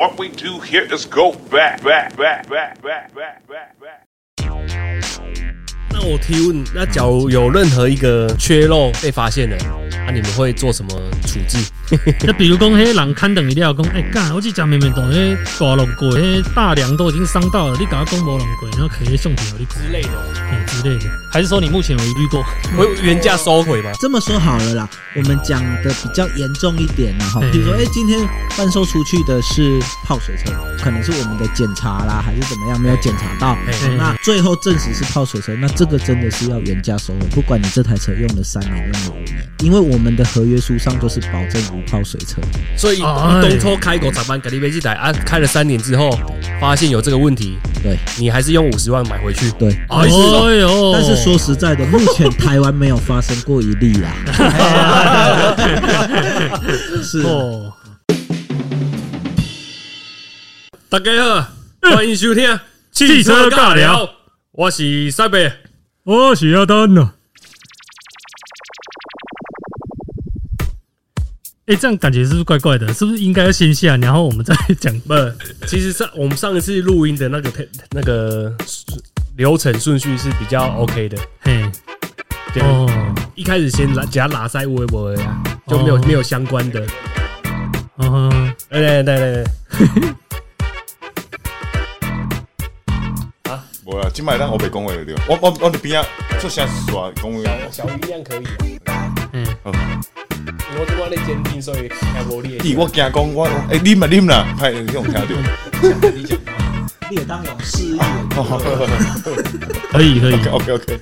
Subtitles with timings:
[0.00, 4.09] What we do here is go back, back, back, back, back, back, back, back.
[6.00, 9.56] 那我提问，那假如有任何一个缺漏被发现了，
[10.06, 10.90] 那、你们会做什么
[11.26, 11.58] 处置？
[12.24, 20.08] 那比如讲，迄人看等一定要讲，哎、干，我去讲明明懂，迄大龙过，迄大梁都已经伤到了，你赶快讲无龙过，然后可以相片有你之类的，
[20.50, 22.42] 哎之类的，还是说你目前有遇过？
[22.78, 23.90] 会原价收回吧？
[24.00, 42.40] 这么说好了啦，我们讲的比较严重一点然后嗯比如说，哎、今天贩售出去的是泡水车，可能是我们的检查啦，还是怎么样没有检查到，哎那最后证实是泡水车，那这个真的是要原价收回，不管你这台车用了三年，用了五年，因为我们的合约书上就是保证无泡水车。
[42.76, 44.40] 所以哎东抽开狗咋办？
[44.40, 46.16] 给你飞机台啊，开了三年之后
[46.60, 49.50] 发现有这个问题，对你还是用五十万买回去。
[49.58, 54.14] 对，哎呦，但是说实在的，目前台湾没有发生过一例啦。
[57.02, 57.22] 是
[60.88, 61.48] 大家好，
[61.82, 62.58] 欢迎收听
[62.92, 64.08] 汽车尬聊，
[64.52, 65.52] 我是塞北。
[66.04, 67.12] 我需要单呢。
[71.66, 72.92] 哎、这样感觉是不是怪怪的？
[72.92, 74.92] 是不是应该要先下，然后我们再讲？
[75.00, 75.14] 不，
[75.68, 78.52] 其实上我们上一次录音的那个那个
[79.36, 81.16] 流程顺序是比较 OK 的。
[81.38, 81.70] 嘿，
[82.52, 86.84] 对，哦，一开始先拉加拉塞微博呀，就没有哦没有相关的。
[87.98, 89.44] 嗯，对对对对
[89.78, 90.02] 对，
[93.84, 95.14] 无啦，即摆咱我袂讲话就对。
[95.28, 97.10] 我我我伫边仔做啥事啊？
[97.14, 97.38] 讲话。
[97.70, 98.44] 小音量可以
[98.84, 99.14] 啊。
[99.32, 105.20] 嗯，因为我我在监听，所以还无你的咦，我惊讲我诶，啉嘛啉啦，歹你用听到。
[107.10, 107.98] 你也当有示意，
[109.90, 110.34] 可以可以。
[110.48, 111.00] OK OK，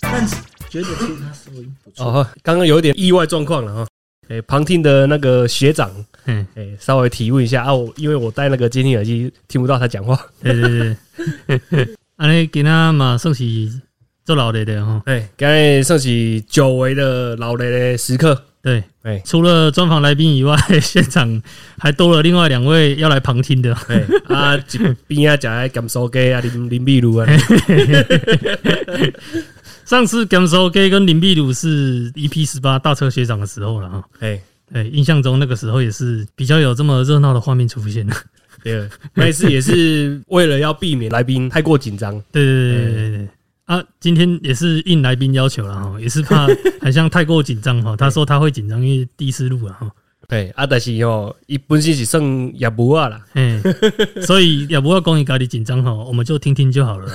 [0.00, 0.36] 但是
[0.68, 2.06] 觉得听他收音不错。
[2.06, 3.86] 哦，刚刚有一点意外状况了哈。
[4.28, 5.90] 诶，旁听的那个学长，
[6.26, 10.18] 嗯，诶，稍微提问一下啊，我因为我戴那个监听耳机听不到他讲话。
[10.42, 10.96] 对对
[11.70, 11.88] 对。
[12.16, 13.44] 安尼 今仔嘛算是
[14.24, 15.02] 做老雷的哈。
[15.06, 18.44] 哎，刚才算是久违的老雷的时刻。
[18.62, 21.42] 对，哎除了专访来宾以外，现场
[21.78, 23.74] 还多了另外两位要来旁听的。
[23.88, 24.02] 哎
[24.34, 27.26] 啊，一边啊，食来甘酥鸡啊，林林碧如啊，
[29.84, 34.02] 上次 s o Gay 跟林碧如是 EP 十八大车学长的时候了哈。
[34.20, 34.40] 哎，
[34.74, 38.12] 对，印象中那个时候也是比较有这么热闹的画面出现的。
[38.64, 42.20] 对，那一次也是为了要避免来宾太过紧张。
[42.32, 43.28] 对对对对对对。
[43.66, 46.48] 啊，今天也是应来宾要求了哈，也是怕
[46.82, 47.96] 好像太过紧张哈。
[47.96, 49.88] 他说他会紧张，因为第一次录了哈。
[50.26, 52.20] 对啊，但是哦，伊本身是算
[52.58, 53.62] 业务啊啦，哎，
[54.26, 57.06] 所以也不要讲你家里紧张哈，我们就听听就好了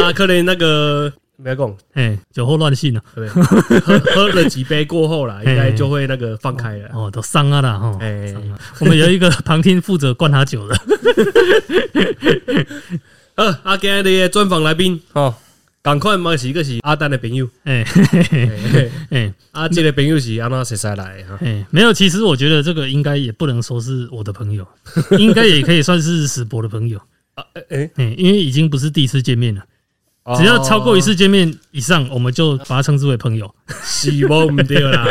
[0.00, 3.80] 啊，可能那个不要讲，哎，酒后乱性啊，对不对？
[3.80, 6.88] 喝喝了几杯过后啦，应该就会那个放开了。
[6.92, 7.96] 哦，都伤啊啦哈。
[8.00, 8.34] 哎
[8.80, 10.76] 我们有一个旁听负责灌他酒的。
[13.36, 15.34] 呃，啊，今日的专访来宾哦，
[15.82, 17.84] 赶快嘛是一个是阿丹的朋友，哎
[19.10, 21.38] 哎啊，这个朋友是安娜谁谁来的哈？
[21.44, 24.66] 哎，没有，其实我觉得这个应该也不能说是我的朋友，
[25.18, 26.98] 应该也可以算是史博的朋友。
[27.36, 29.62] 啊，哎，哎，因为已经不是第一次见面了，
[30.36, 33.54] 只要超过一次见面以上，我们就把它称之为朋友。
[33.84, 35.06] 希望唔对啦。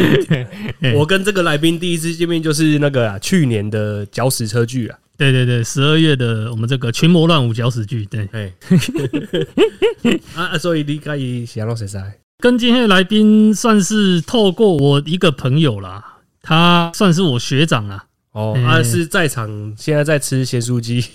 [0.94, 8.52] 我跟这个来宾第一次见面就是那个啊，去年的搅屎车剧啊，对对对，十二月的我们这个群魔乱舞搅屎剧，对，哎，
[10.36, 12.00] 啊啊，所以你介意是安怎谁谁？
[12.38, 18.04] 跟今天的来宾算是透过我一个朋友啦，他算是我学长啦。
[18.38, 21.00] 哦，哎啊是在场现在在吃咸酥鸡，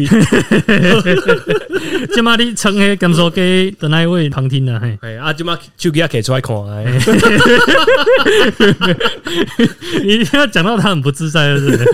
[2.14, 6.84] 今嘛你称黑甘肃给的那一位旁听的，嘿，哎啊，今嘛手机也摕出来看哎，
[10.04, 11.86] 你一定要讲到他很不自在，是不是？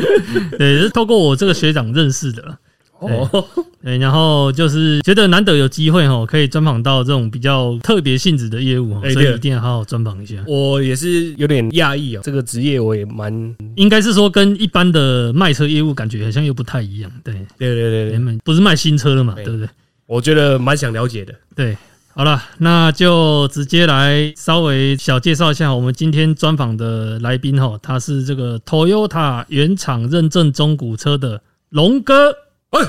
[0.57, 2.57] 对，是透过我这个学长认识的啦。
[2.99, 3.45] 哦，
[3.83, 10.35] 对，然后就是觉得难得有机会哈，可以专访到这种比较特别性质的业务，所以一定要好好专访一下。
[10.47, 19.43] 我也是有点讶异哦，这个职业我也蛮，应该是说跟一般的卖车业务感觉好像又不太一样，对，对对对对，们不是卖新车的嘛，对。
[19.43, 19.69] 对不对？
[20.05, 21.33] 我觉得蛮想了解的。
[21.55, 21.77] 对，
[22.15, 32.33] 好了，那就直接来稍微小介绍一下我们今天专访的来宾哈，他是这个 Toyota 原厂认证中古车的龙哥，
[32.71, 32.79] 哎，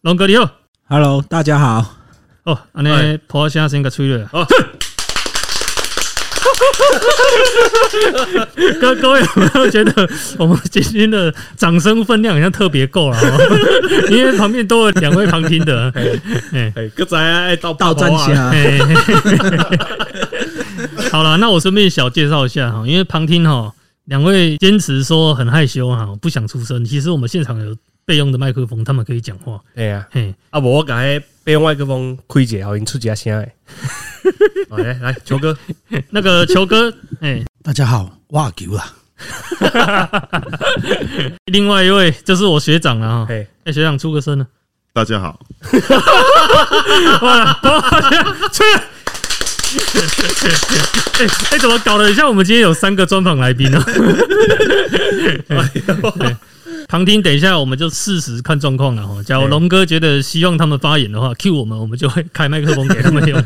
[0.00, 0.50] 龙哥你好
[0.88, 1.84] ，Hello，大家好。
[2.44, 3.12] 哦，安哎。
[3.12, 4.46] 尼破声先给吹了，哦。
[8.80, 14.08] 各各位有没有觉得我们今天的掌声分量好像特别够了哦？
[14.08, 18.78] 因为旁边多了两位旁听的，哎哎，哥仔爱到到站起啊， 来，
[21.10, 23.72] 好了，那我顺便小介绍一下哈，因为旁听哈，
[24.04, 26.82] 两位坚持说很害羞哈，不想出声。
[26.84, 27.76] 其实我们现场有
[28.06, 29.60] 备用的麦克风，他们可以讲话。
[29.74, 33.52] 哎呀，嘿，啊，无我甲迄备用麦克风开一下，互因出一下声诶。
[34.70, 35.58] 好来来，球哥，
[36.10, 38.94] 那个球哥，哎，大家好，我阿球啊，
[41.46, 43.26] 另外一位就是我学长了哈。
[43.28, 44.46] 嘿，哎，学长出个声呢？
[44.92, 45.40] 大家好，
[47.22, 47.60] 哇，
[48.52, 48.64] 吹！
[51.18, 53.82] 哎哎，怎么搞得很像我们今天有三个专访来宾呢？
[55.48, 56.36] 对
[56.88, 59.20] 旁听，等一下我们就适时看状况了哈。
[59.22, 63.44] 假如龙哥觉得希望他们发言的话，Q 我们，我们就会开麦克风给他们用。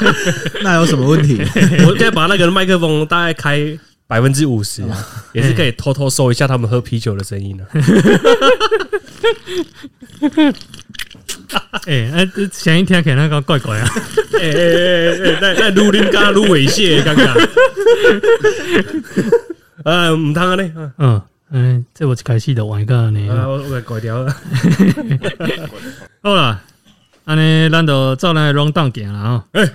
[0.64, 1.38] 那有什么问题？
[1.86, 4.82] 我现在把那个麦克风大概开百分之五十，
[5.34, 7.66] 也是可以偷偷收一下他们喝啤酒的声音的。
[11.86, 13.88] 哎哎，想一听起来那个怪怪啊。
[14.40, 17.36] 哎哎哎哎，那那撸恁刚撸猥亵，刚刚。
[19.84, 23.28] 呃，唔通啊咧，啊嗯嗯，这我一开始的玩个呢。
[23.30, 24.34] 啊，我我改掉了。
[26.22, 26.60] 好了，
[27.24, 29.44] 安尼咱就照来 round down 行了啊。
[29.52, 29.68] 哎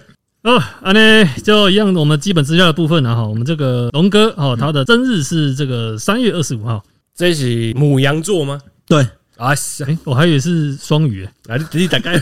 [0.43, 6.83] 哦，安尼就一样，我们基本资料的部分呢哈，我们这个龙哥哦，他的生日是这个三月二十五号。
[7.15, 8.59] 这是母羊座吗？
[8.87, 9.07] 对，
[9.37, 12.21] 啊，是哎，我还以为是双鱼，啊，你你大概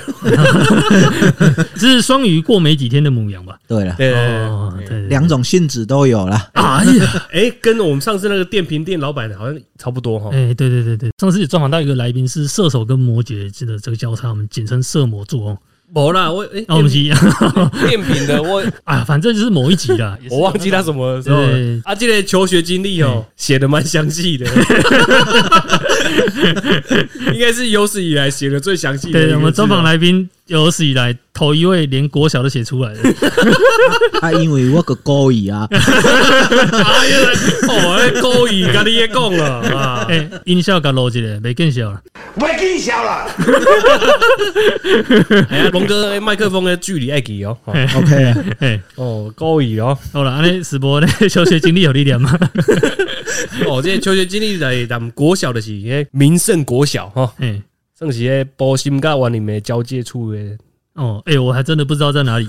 [1.75, 3.57] 是双鱼过没几天的母羊吧？
[3.67, 6.49] 对了，对哦，对，对两种性质都有了。
[6.53, 10.29] 哎呀，哎，跟我们上次那个电瓶店老板好像差不多哈。
[10.31, 15.57] 哎，对对对对，上次也专访到一个来宾是射手跟摩羯的这个交叉，我们简称射魔座哦。
[15.93, 16.97] 没啦，我哎，那我们是。
[16.97, 17.19] 一样
[17.85, 18.63] 电瓶的我。
[18.85, 21.81] 啊，反正就是某一集啦， 我忘记他什么时候了。
[21.83, 21.93] 啊。
[21.93, 24.49] 这个求学经历哦，写的蛮详细的，
[27.33, 29.13] 应该是有史以来写的最详细的。
[29.13, 32.99] 对，我们专访来宾有史以来头一位连国小都写出来的。
[34.21, 35.83] 啊，因为我个故意啊，哎呀，
[37.67, 39.45] 哦，那故意跟你也讲了
[39.75, 40.05] 啊。
[40.09, 42.01] 哎，音效甲录一个，没更小了。
[45.49, 47.57] 哎呀，龙哥麦克风的距离爱给哦。
[47.65, 49.97] 哦 OK 啊，哎，哦，故意哦。
[50.13, 52.37] 好了，安尼直播呢，求学经历有力量吗？
[53.67, 57.61] 哦，这个求学经历在咱们国小的是迄民胜国小哈，哎，
[57.97, 60.39] 算是迄波心甲湾里面交界处的。
[60.95, 62.47] 哦，哎，我还真的不知道在哪里。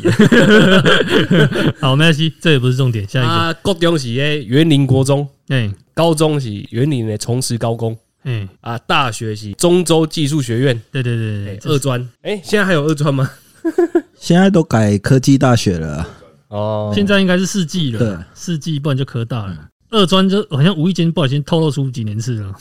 [1.80, 3.28] 好，没关系，这也不是重点，下一个。
[3.28, 10.80] 啊，高中是诶园林国中，哎高中是园林的重实高工哎，啊，大学是中州技术学院。
[10.90, 13.30] 对对对哎对，二专，哎，现在还有二专吗？
[14.18, 16.08] 现在都改科技大学了啊。
[16.48, 19.56] 哦现在应该是世纪对了，世纪，不然就科大了。
[19.92, 22.54] 二专就好像无意间不小心透露出几年次了。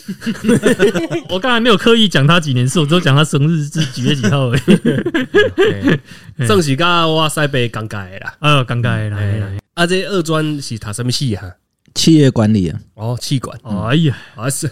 [1.29, 6.45] 我刚才没有刻意讲他几年次，我只有讲他生日是几月几号而已。
[6.45, 8.35] 正是甲我塞北刚改的啦。
[8.39, 11.51] 啊，尴尬来来，啊，这二专是读什么系啊？
[11.95, 13.57] 企业管理啊，哦，气管。
[13.63, 14.69] 哎呀，啊是。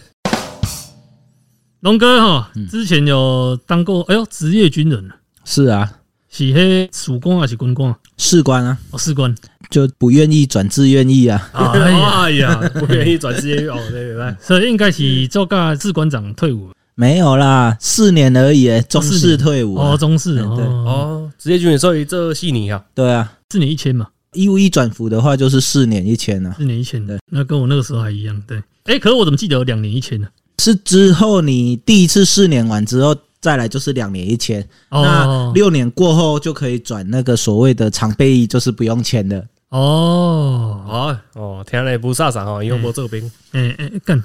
[1.79, 5.09] 龙哥哈，之前有当过，哎呦，职业军人，
[5.45, 5.98] 是啊，
[6.31, 7.93] 是迄曙光还是军官？
[8.17, 9.33] 士官啊，哦，士官。
[9.69, 11.49] 就不愿意转志愿意啊。
[11.53, 16.69] 哎呀，哎呀，不愿意转志愿役哦， 对对对，所以应该是做个士官长退伍。
[16.95, 19.91] 没有啦，四年而已，中士退伍啊。
[19.91, 20.55] 哦，中士哦，
[20.85, 22.75] 哦，职业军人所以这四年。
[22.75, 27.05] 啊，对啊，四年一千嘛，义务一转服的话就是四年一千啊，四年一千。
[27.05, 28.41] 对，那跟我那个时候还一样。
[28.47, 30.27] 对，哎，可是我怎么记得有两年一千呢？
[30.59, 33.15] 是之后你第一次四年完之后。
[33.41, 39.45] 再来就是两年一签，那哦六年过后就可以转那个所谓的常备役，就是不用签的。
[39.69, 44.21] 哦，哦哦，听来不飒飒哦，因为我这边哎哎干，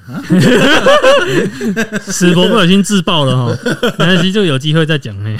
[2.10, 3.58] 史博不小心自爆了哈，
[3.98, 5.36] 没关系，就有机会再讲哎。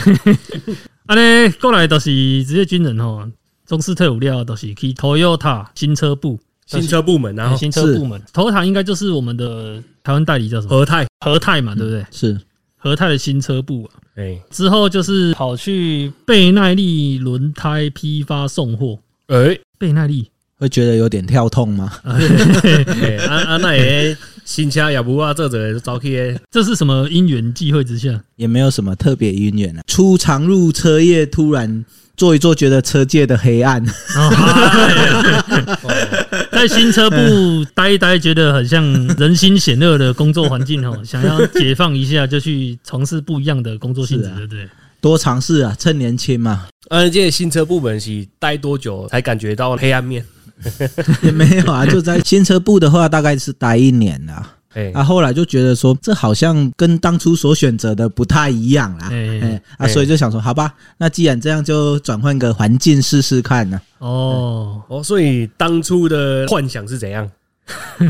[1.06, 2.10] 啊嘞，过来都是
[2.44, 3.26] 职业军人吼，
[3.66, 10.70] 中式退伍料都是去 Toyota 新车部，新车部门，然后哎新车部门，Toyota 应该就是我们的台湾代理叫什么？
[10.70, 12.04] 和泰，和泰嘛，对不对？
[12.10, 12.38] 是
[12.84, 18.98] 和泰的新车部啊，哎之后就是跑去倍耐力轮胎批发送货，
[19.28, 21.90] 哎倍耐力会觉得有点跳痛吗？
[22.04, 24.14] 哎， 啊啊那也
[24.44, 28.20] 新车也不啊，这个早去这是什么因缘际会之下？
[28.36, 29.82] 也没有什么特别因缘啊。
[29.86, 31.82] 出常入车业，突然
[32.18, 33.82] 做一做，觉得车界的黑暗。
[36.66, 37.16] 在新车部
[37.74, 38.82] 待一待，觉得很像
[39.18, 44.66] 人心险恶的工作环境哦， 想要解放一下，就去从事不一样的工作性质，对不对？
[44.98, 50.24] 多尝试啊，趁年轻嘛，而且新车部门是待多久才感觉到黑暗面？
[51.22, 51.84] 也没有啊。
[51.84, 54.53] 就在新车部的话，大概是待一年啦。
[54.74, 59.08] 哎啊，后来就觉得说，这好像跟当初所选择的不太一样啦。
[59.10, 63.80] 哎哎啊，所以就想说，好吧，那既然这样，就转换个环境试试看呢。
[63.98, 67.28] 哦，哦，所以当初的幻想是怎样？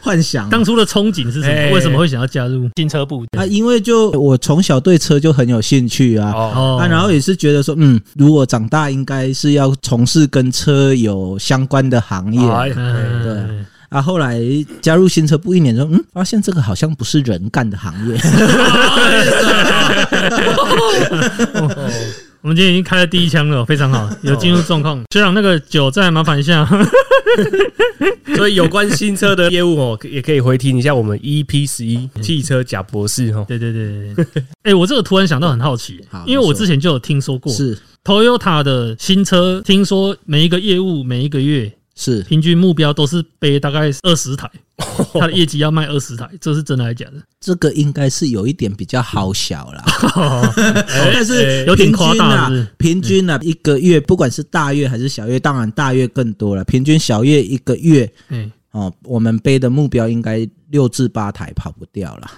[0.00, 1.74] 幻想当初的憧憬是什哎么？
[1.74, 3.24] 为什么会想要加入新车部？
[3.36, 6.30] 啊，因为就我从小对车就很有兴趣啊。
[6.32, 13.48] 哦，哦啊，然后也是觉得说，嗯，如果长大应该是要从事跟车有相关的行业对
[13.90, 14.00] 啊。
[14.00, 14.40] 后来
[14.80, 18.18] 加入新车部一年之后，嗯，发现这个好像不是人干的行业。
[22.42, 24.98] 我们今天已经开了第一枪了，非常好，有进入状况。
[25.12, 26.66] 学长，那个酒再麻烦一下。
[28.34, 33.44] 所以有关新车的业务哦，也可以回听一下我们 EP 十一汽车贾博士哦。
[33.46, 41.70] 对对对对对，哎，我这个突然想到很好奇好，因为我之前就有听说过是 Toyota 的新车，听说每一个业务每一个月
[42.00, 44.50] 是，平均目标都是背大概二十台，
[45.12, 47.22] 它的业绩要卖二十台，这是真的还是假的？
[47.38, 49.84] 这个应该是有一点比较好小啦。
[50.88, 56.64] 哎 但是有点平均大是是，平均啊，一个月不管是大月还是小月，当然大月更多了。
[56.64, 62.30] 平均小月一个月嗯，哦，我们背的目标应该六至八台跑不掉了。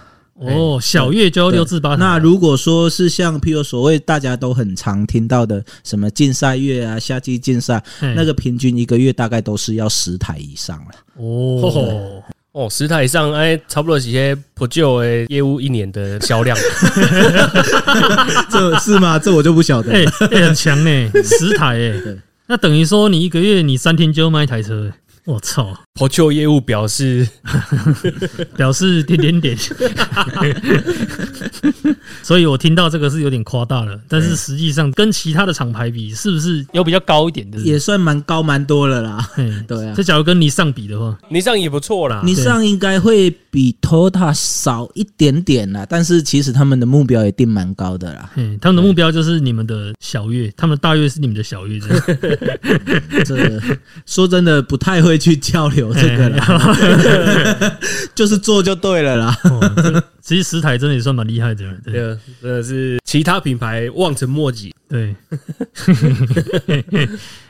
[0.46, 10.90] 哦，小月就要六至八台，那如果说是像譬如所谓大家都很常听到的什么竞赛月啊、夏季竞赛，那个平均一个月大概都是要十台以上了。
[11.16, 12.22] 哦，
[12.52, 16.56] 哦，十台以上，哎，差不多是些不旧的业务一年的销量。
[18.50, 19.18] 这是吗？
[19.18, 19.92] 这我就不晓得。
[20.30, 21.92] 很强呢， 十台哎，
[22.46, 25.72] 那等于说你一个月你三天就要卖一台车，哎我操！
[25.94, 27.28] 不旧业务表示，
[28.56, 29.56] 表示点点点，
[32.22, 37.58] 所以我听到这个是有点夸大了，但是实际上跟其他的厂牌比，是不是有比较高一点的？
[37.60, 39.18] 也算蛮高蛮多了啦。
[39.34, 42.22] 嘿 对啊这假如跟你上比的话，你上也不错啦。
[42.24, 48.30] 你上应该会比 Toyota 少一点点啦，但是其实他们的目标也定蛮高的啦。
[48.34, 52.02] 嘿，他们的目标就是你们的小月，他们的大月是你们的小月，这样
[53.26, 53.60] 这
[54.06, 57.78] 说真的不太会去交流这个啦，
[58.14, 59.34] 就是做就对了啦。
[59.44, 64.74] 哦这其实十台真的也算蛮厉害的了，对这个真的是其他品牌望尘莫及。
[64.88, 65.16] 对。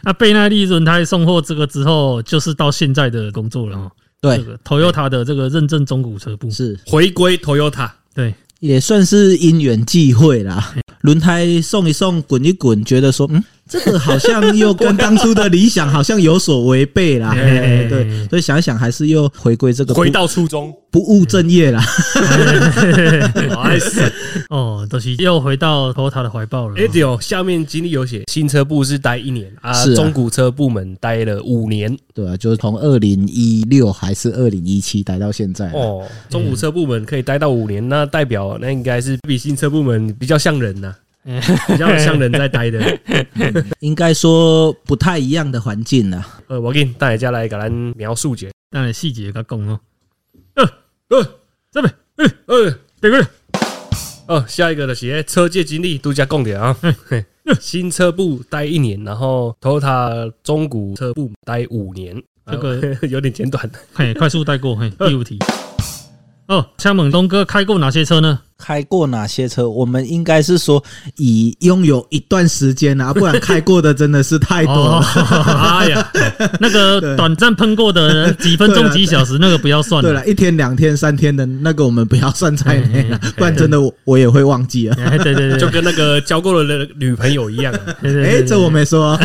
[0.03, 3.91] 那 贝耐利轮胎送货这个之后，就是到现在的工作了哦。
[4.23, 10.73] 这对，个 Toyota 的这个认证中古车部，是回归 Toyota，对，也算是因缘际会啦。
[11.01, 17.31] 轮胎送一送，滚一滚，觉得说，嗯，这个好像又跟当初的理想好像有所违背啦。
[17.35, 20.71] 嘿嘿对，所以想一想，还是又回归这个回到初衷。
[20.91, 21.83] 不务正业啦。
[23.63, 24.13] 哎是，
[24.51, 26.77] 哦，都是又回到 Toyota 的怀抱了哦。
[26.79, 35.71] 哎对哦，下面经历有写，新车部是待一年啊，是啊中古车部门待了五年对啊，就是从二零一六还是二零一七待到现在。
[35.71, 36.09] 哦，哦。
[36.29, 40.95] 中古车部门可以待到五年，那代表那应该是比新车部门比较像人呐、
[41.69, 42.99] 比较像人在待的。
[43.81, 46.27] 应该说不太一样的环境啦。
[46.49, 48.49] 呃，我给你带家来给咱描述一下。
[48.71, 49.79] 当然细节甲讲哦。
[50.55, 51.23] 呃，
[51.71, 51.95] 这边，
[52.47, 53.27] 呃，这个
[54.27, 56.75] 哦，下一个的是车界经历独家供点啊，
[57.07, 57.23] 嘿
[57.61, 63.71] 新车部待一年，然后 Toyota 中古车部待五年，这个啊 有点简短。
[63.93, 65.39] 嘿，快速带过，嘿，第五题。
[66.49, 68.41] 哦，像猛东哥开过哪些车呢？
[68.63, 69.69] 开过哪些车？
[69.69, 70.83] 我们应该是说
[71.17, 75.01] 已拥有一段时间啊， 不然开过的真的是太多了。
[75.81, 76.13] 哎呀，
[76.61, 80.09] 那个短暂喷过的几分钟、几小时，那个不要算了。
[80.09, 84.97] 对了，一天、两天、三天的那个我们不要算在内了，不然真的我我也会忘记了。
[85.05, 89.19] 哎，对对对，就跟那个交过了的女朋友一样、啊， 哎、这我没说。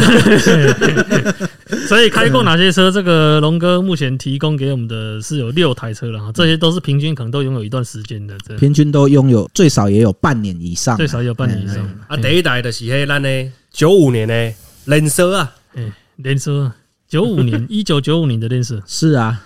[1.88, 2.90] 所以开过哪些车？
[2.90, 11.78] 这个龙哥目前提供给我们的是有六台车了哈，这些都是平均可能都拥有一段时间的，这平均都拥有最少也有半年以上，最少有半年以上。
[12.08, 14.54] 啊，第一代的是迄咱呢九五年呢
[14.86, 16.72] 人车啊，哎，连车
[17.08, 19.46] 九五年， 一九九五年的连车是啊，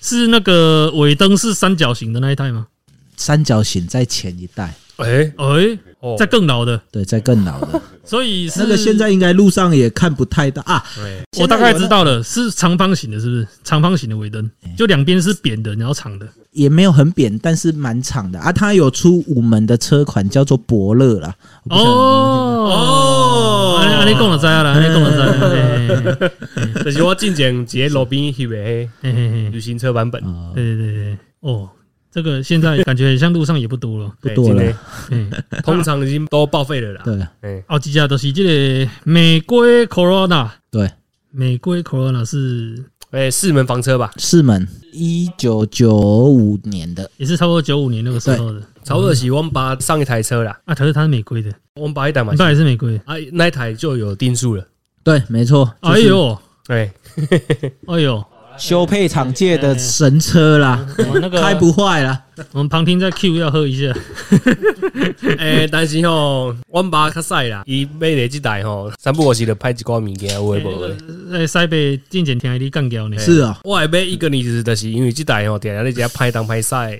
[0.00, 2.66] 是那个尾灯是三角形的那一代吗？
[3.16, 7.80] 三角形在前一代，哎、哎，哦，在更老的，对，在更老的。
[8.04, 10.82] 所以是那个现在应该路上也看不太到啊。
[10.96, 13.46] 对，我大概知道了，是长方形的，是不是？
[13.62, 16.26] 长方形的尾灯，就两边是扁的，然后长的。
[16.52, 18.40] 也没有很扁，但是蛮长的。
[18.40, 18.50] 啊。
[18.50, 21.32] 它有出五门的车款，叫做伯乐啦。
[21.68, 26.30] 哦，安尼安尼讲了知啊啦，安尼讲了
[26.74, 28.88] 知就是我进前一个路边翕的
[29.50, 31.68] 旅行车版本，啊，对对对对，哦，
[32.12, 34.12] 这个现在感觉很像路上也不多了。
[34.20, 34.62] 不多了。
[35.10, 35.30] 嗯，
[35.62, 37.02] 通常已经都报废了啦。
[37.04, 38.42] 对哎，哦，几家都是这
[38.84, 40.90] 个美规 Corona，对，
[41.30, 48.62] 美规 Corona 是哎，四门房车吧，四门，一九九五年的，也是差不多九五年那个时候的。
[48.82, 52.98] 差不多是我们把上一台车啦，啊，可是它是美规的，我们把一台嘛你，爸也是美规的。
[53.04, 54.66] 啊，那一台就有定数了。
[55.04, 55.64] 对，没错。
[55.82, 56.90] 就是哎呦，对，
[57.86, 58.24] 哎呦，
[58.60, 62.20] 修配厂界的神车啦，我那个开不坏啦。
[62.52, 63.92] 我们旁听在 Q 要喝一下，
[65.38, 70.96] 诶， 但是吼，阮爸较屎啦，伊买的即台吼，三不五时就拍一寡物件有诶无诶。
[71.32, 76.98] 在西北进前听你干掉呢，是啊，我还买一个呢，就是就是因为即台吼，定定咧只拍当拍晒，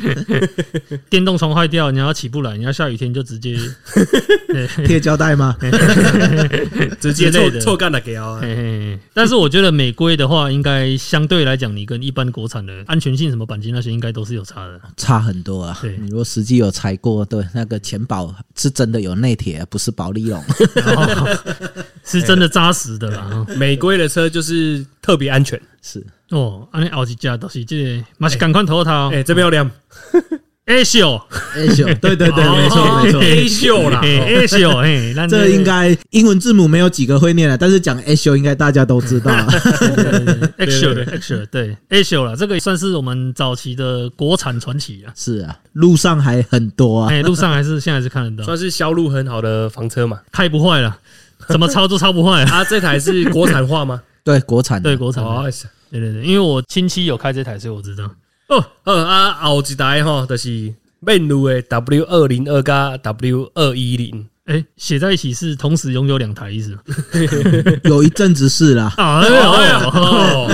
[1.08, 3.56] 电动床坏掉，你要起不来，你要下雨天就直接
[4.86, 5.56] 贴胶带吗？
[7.00, 8.40] 直接错错干了给啊。
[9.12, 14.80] 但是我觉得美规的话，应该相对来讲，你跟一般国产的安全性、什么钣金那些，应该都是有差的。
[14.96, 15.96] 差很多啊对！
[15.98, 20.42] 你如果实际有踩过，对那个前保是真的有内铁，不是保利龙。
[22.04, 23.46] 是真的扎实的啦。
[23.56, 25.60] 美规的车就是特别安全。
[25.82, 29.70] 是哦，安尼后一家都是这个，嘛是赶快投它哎，这边有亮
[30.70, 31.20] A 秀
[31.56, 33.20] ，A 秀，对对对，没错没错。
[33.20, 34.00] A 秀啦。
[34.04, 39.32] A 秀，嘿，咱这应该英文字母没有几个会念了，但是讲 A 秀应该大家都知道。
[40.58, 45.12] X 秀，A 秀，对，A 秀了，这个也算是我们早期的国产传奇啊。
[45.16, 47.08] 是啊，路上还很多啊。
[47.10, 50.20] 哎，路上还是现在是看得到，算是销路很好的房车嘛。
[50.30, 50.96] 开不坏了，
[51.48, 52.58] 怎么超都超不坏啊。
[52.62, 54.00] 啊，这台是国产化吗？
[54.22, 55.24] 对，国产对，国产
[55.90, 58.08] 对对对，因为我亲戚有开这台，所以我知道。
[58.50, 64.26] 哦，呃啊，后一台吼，就是面路的 W 二零二加 W 二一零。
[64.46, 66.80] 哎，写在一起是同时拥有两台意思吗？
[67.84, 69.28] 有一阵子是啦，啊， 哎
[69.70, 70.50] 呦，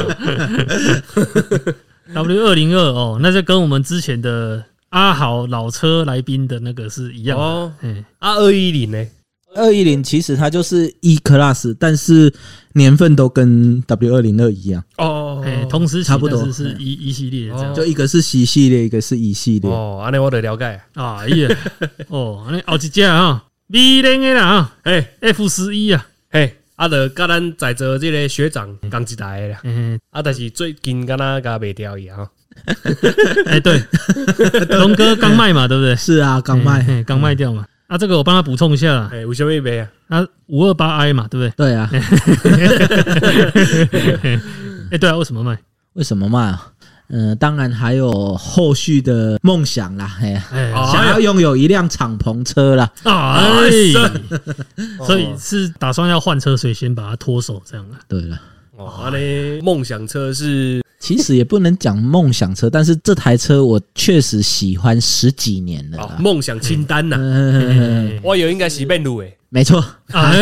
[2.14, 7.44] W 二零二哦，那就跟我们之前的阿豪老车来宾的那个是一样的。
[7.44, 9.06] 哦，哎，啊，二一零呢？
[9.56, 12.32] 二一零其实它就是 E Class，但是
[12.74, 17.74] 年份都跟 W 二零二一样，哦哎，同时差不多是是一一系列这样。
[17.74, 19.70] 就一个是 C 系列，一个是 E 系列。
[19.70, 20.80] 哦，安尼我得了解。
[20.94, 21.48] 啊，哎呀，
[22.08, 29.60] 哦，安尼后一架啊，米零的啦啊嘿，，F 十一啊，嘿，啊，得甲咱在座这个学长共一台的啦。
[29.64, 32.28] 嗯，啊，但是最近敢若甲卖掉伊吼。
[33.46, 33.82] 哎，对，
[34.70, 35.94] 龙哥刚卖嘛，对不对？
[35.96, 36.82] 是啊，刚卖。
[36.82, 37.66] 嘿刚卖掉嘛。
[37.88, 39.10] 啊，这个我帮他补充一下啦。
[39.12, 39.88] 哎，为什么卖啊？
[40.08, 41.70] 啊，五二八 I 嘛，对不对？
[41.70, 41.88] 对啊，
[44.90, 45.58] 哎，对啊，为什么卖？
[45.94, 46.72] 为什么卖啊？
[47.08, 50.42] 嗯、当然还有后续的梦想啦，哎，
[50.74, 52.90] 哦想要拥有一辆敞篷车啦。
[53.04, 53.12] 哎，
[54.98, 58.00] 哦 所以是打算要换车，所以先把它脱手这样啊。
[58.08, 58.36] 对了，
[58.76, 66.16] 哦，安尼梦想车是其实也不能讲梦想车，但是这台车我确实喜欢十几年了啦。
[66.18, 67.16] 哦梦想清单呐。
[67.18, 69.36] 嗯，我以为应该是面路诶。
[69.48, 70.32] 没错，哎，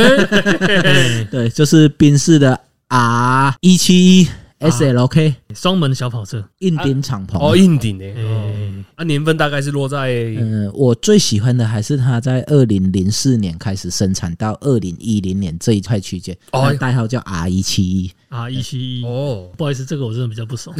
[0.83, 4.29] 哎 对，就是宾士的 R 一七一
[4.71, 7.39] SLK 双门小跑车，硬顶敞篷。
[7.39, 8.07] 哦，硬顶的。
[8.07, 8.53] 哦
[8.97, 18.11] 哎，啊，年份大概是落在嗯，我最喜欢的还是它在二零零四年开始生产到二零一零年这一块区间，哦它代号叫 R 一七一。
[18.29, 19.05] R，一七一。
[19.05, 20.73] 哦，不好意思，这个我真的比较不熟。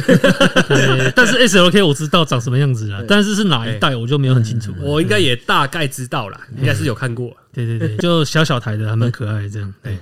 [0.67, 4.77] 对 但是 S L K 我知道长什么样子了，但是是哪一代我就没有很清楚了。
[4.81, 7.31] 我应该也大概知道啦，应该是有看过。
[7.53, 9.73] 对对对， 就小小台的，还蛮可爱的这样。
[9.81, 9.97] 对，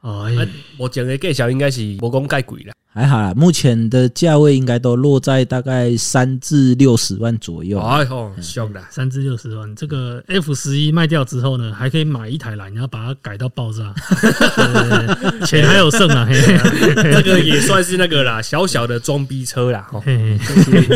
[0.00, 0.30] 哦，
[0.78, 2.72] 我讲的介绍应该是无讲介贵啦。
[2.94, 7.78] 还好啦，目前的价位应该都落在大概三至六十万左右。
[7.80, 8.86] 哎呦，凶啦。
[8.90, 16.26] 三至六十万，这个 F 十一卖掉之后呢，还可以买一台来，你要把它改到爆炸，对对对钱还有剩啊。
[16.28, 19.88] 嘿嘿 这个也算是那个啦，小小的装逼车啦。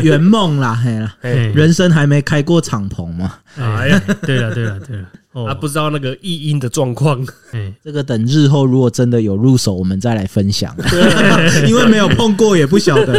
[0.02, 7.26] 圆梦啦，嘿啦，人生还没开过敞篷嘛，哎呀，对了对了对了，哦啊，不知道那个异音的状况。
[7.52, 10.74] 哎这个等日后如果真的有入手，我们再来分享。
[11.66, 13.14] 因为没有碰过，也不晓得。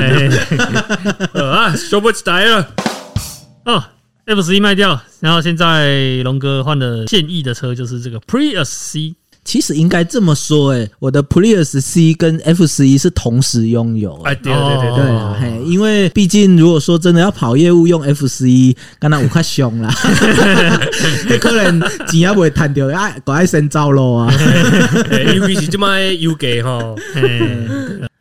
[1.33, 2.67] 啊，修不起来了。
[3.65, 3.83] 哦
[4.25, 14.13] ，F 十一卖掉，然后现在龙哥换的现役的车就是这个 Prius C，其实应该这么说，哎，我的 Prius C 跟 F 十一是同时拥有。
[14.23, 15.05] 哎，对对对对，
[15.41, 19.93] 嘿，因为毕竟如果说真的要跑业务用 F 十一，刚才我快凶啦，
[21.41, 24.31] 可能钱也不会赚到，啊，赶快先走路啊。
[25.11, 26.95] 哎尤其是这么油价吼，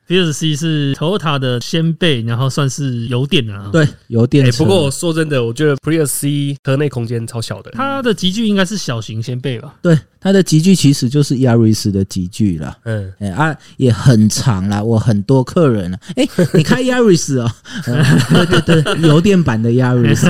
[0.08, 3.68] 哎 Prius C 是 Toyota 的先辈，然后算是油电的啊。
[3.72, 4.48] 对，油电。
[4.52, 7.72] 不过我说真的，我觉得 Prius C 车内空间超小的。
[7.72, 9.74] 它的集距应该是小型先辈吧？
[9.82, 12.76] 对它的集距其实就是 Yaris 的集距啦。
[12.84, 17.50] 嗯，哎、啊，也很长啦，我很多客人啊，哎、你开 Yaris 哦、
[17.86, 20.26] 呃 对对对，油电版的 Yaris，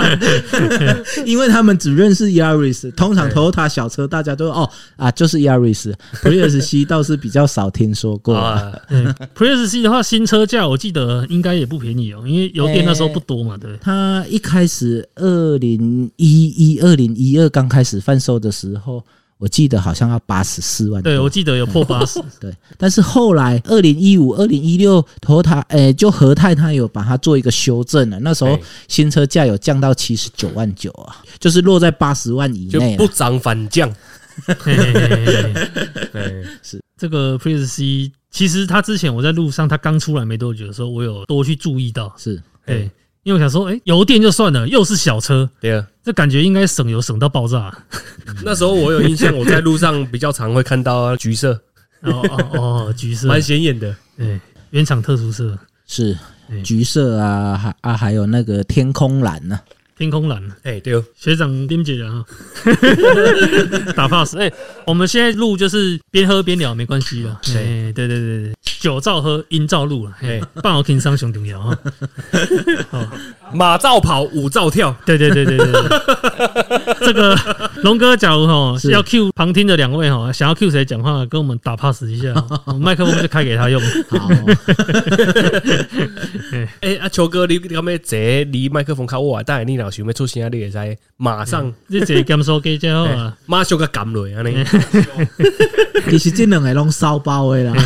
[1.24, 8.60] 因为他们只认识 Yaris，通常 Toyota 小车大家都哦啊就是 Yaris，Prius C 倒是比较少听说过、啊。
[8.60, 13.76] 啊，嗯，Prius C 的话，新车价我记得应该也不便宜哦，因为油电那时候不多嘛，对。
[13.80, 19.04] 它一开始二零一一、二零一二刚开始贩售的时候，
[19.38, 21.02] 我记得好像要八十四万。
[21.02, 32.96] 对我记得有破八十， 对，但是后来二零一五、二零一六，头塔诶，就和泰它有把它做一个修正了，那时候哎新车价有降到七十九万九啊，就是落在八十万以内啊。
[32.96, 33.92] 不涨反降。
[34.46, 36.44] 嘿嘿嘿嘿嘿哎，
[36.96, 42.90] 这个 Prius C，其实它之前我在路上，它刚出来没多久的时候，我有多去注意到，是，对，
[43.22, 47.76] 因为我想说，哎，油电就算了，又是小车，对啊，这感觉应该省油省到爆炸。
[48.44, 51.52] 那时候我有印象，我在路上比较常会看到啊橘色，
[52.02, 53.94] 哦哦哦，橘色，蛮显眼的。
[54.16, 56.16] 对，原厂特殊色，是
[56.62, 59.58] 橘色啊，还啊还有那个天空蓝呢、
[59.96, 60.42] 天空蓝。
[60.62, 62.24] 哎，对哦，学长丁姐啊，
[63.94, 64.36] 打 pass。
[64.36, 64.52] 哎、
[64.86, 67.30] 我们现在录就是边喝边聊，没关系 的。
[67.54, 70.12] 哎、对对对对，酒照喝，音照录了。
[70.22, 71.78] 哎，半 好轻伤熊重要啊。
[73.52, 74.94] 马照跑，舞照跳。
[75.06, 77.38] 对对对对对对，这个
[77.82, 82.34] 龙哥，假如哈是要 Q 旁听的两位哈，想要 Q 谁讲话，跟我们打 pass 一下，
[82.80, 83.80] 麦克风就开给他用。
[84.08, 84.28] 好，
[86.80, 88.18] 哎，啊，球哥，你你敢要坐
[88.50, 89.42] 离麦克风靠我啊？
[89.46, 94.64] 但你若想要出声，你会使马上 这这甘肃给家伙啊，马上个撳落安尼。
[96.10, 97.74] 其实这两个拢烧包的啦。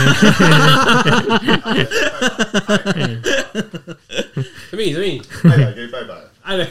[4.71, 5.51] 什么什么？
[5.51, 6.69] 爱来给拜拜，哎嘞，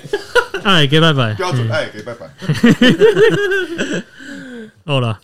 [0.64, 1.34] 哎，给拜拜。
[1.36, 2.30] 标准爱给拜拜。
[4.86, 5.20] 好了，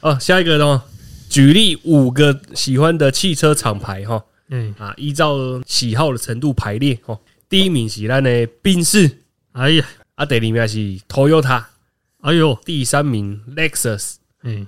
[0.00, 0.82] 哦，下一个哦，
[1.28, 5.36] 举例五个喜欢的汽车厂牌哈嗯，啊，依照
[5.66, 7.18] 喜好的程度排列哦。
[7.48, 9.10] 第一名是咱的宾士，
[9.52, 10.78] 哎呀，啊，第二名是
[11.08, 11.64] Toyota，
[12.20, 14.66] 哎呦，第三名 Lexus，嗯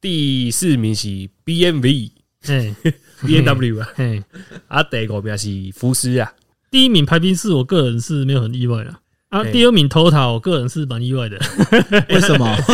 [0.00, 1.08] 第四名是
[1.44, 2.10] BMW。
[2.46, 2.74] 哎，
[3.26, 4.22] B M W 啊，嗯。
[4.68, 6.32] 啊，第五名是福斯啊，
[6.70, 8.94] 第一名排宾士，我个人是没有很意外的
[9.30, 9.44] 啊。
[9.44, 11.38] 第二名 TOTA，我个人是蛮意外的。
[12.10, 12.56] 为什么？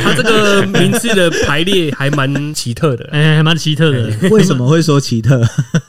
[0.00, 4.10] 他这个名次的排列还蛮奇特的， 哎、还蛮奇特的。
[4.30, 5.42] 为什么会说奇特？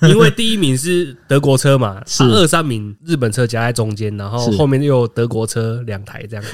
[0.04, 6.46] 因为第一名是德国车嘛，是啊二三名日本车夹在中间，然后是后面又有德国车两台这样，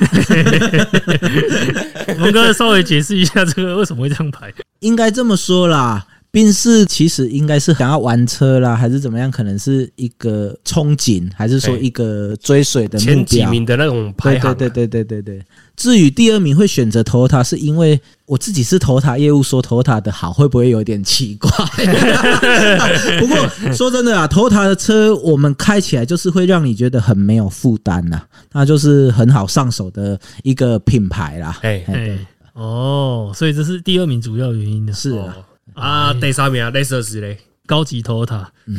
[2.19, 4.53] 龙哥稍微解释一下这个为什么会这样排？
[4.79, 6.05] 应该这么说啦。
[6.31, 9.29] 宾士其实应该是想要玩车啦，还是怎么样？
[9.29, 13.51] 可能是一个憧憬，还是说一个追随的目前几标？
[13.51, 15.45] 名的那种排行啊，对对对对对对。
[15.75, 21.49] 至于第二名会选择 Toyota，是因为我自己是 Toyota 业务，说 Toyota 的好会不会有点奇怪？
[23.19, 28.21] 不过说真的啊，Toyota 的车我们开起来就是会让你觉得很没有负担呐，
[28.53, 31.59] 那就是很好上手的一个品牌啦。
[31.63, 32.17] 哎哎、
[32.53, 35.35] 哦，所以这是第二名主要原因的，是啊，
[35.81, 38.51] 啊，第三名啊，Lexus 嘞，高级头塔。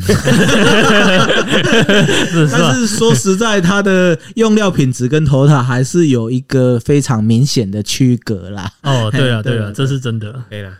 [2.51, 2.73] 但？
[2.75, 8.69] 是说实在，它的用料品质跟 Toyota 还是有一个非常明显的区隔啦。
[8.81, 10.71] 哦，对啊对对了，这是真的，可以啦。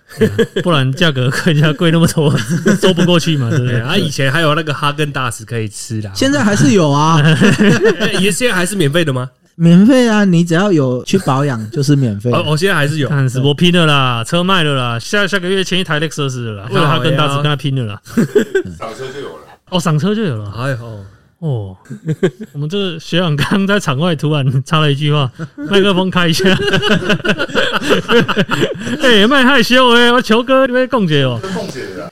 [0.63, 2.35] 不然价格更加贵那么多，
[2.79, 3.79] 说不过去嘛，对不对？
[3.81, 7.21] 啊，以前还有那个哈根达斯可以吃的，现在还是有啊，
[7.99, 9.29] 哎也现在还是免费的吗？
[9.55, 12.31] 免费啊，你只要有去保养就是免费。
[12.31, 13.07] 哦，我，现在还是有。
[13.07, 18.01] 看直播拼了啦，车卖了啦，下下个月签一台 Lexus 了啦，为了他跟大子跟他拼了啦。
[18.79, 19.43] 赏车就有了。
[19.69, 20.51] 哦，赏车就有了。
[20.57, 21.05] 哎呦，
[21.39, 21.77] 哦，
[22.53, 25.31] 我们这个学长刚刚在场外突然插了一句话，
[25.69, 26.45] 麦克风开一下。
[29.03, 31.39] 哎，麦害羞哎，我球哥你被共姐哦。
[31.41, 32.09] 跟凤姐的啦，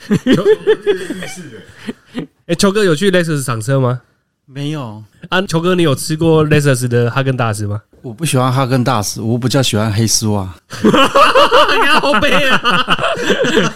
[2.46, 4.02] 哎，球哥有去 Lexus 赏车吗？
[4.46, 7.82] 没有，啊，球哥，你有吃过 Lexus 的哈根达斯吗？
[8.02, 10.54] 我不喜欢哈根达斯，我比较喜欢黑丝袜。
[10.84, 12.98] 你看好背啊！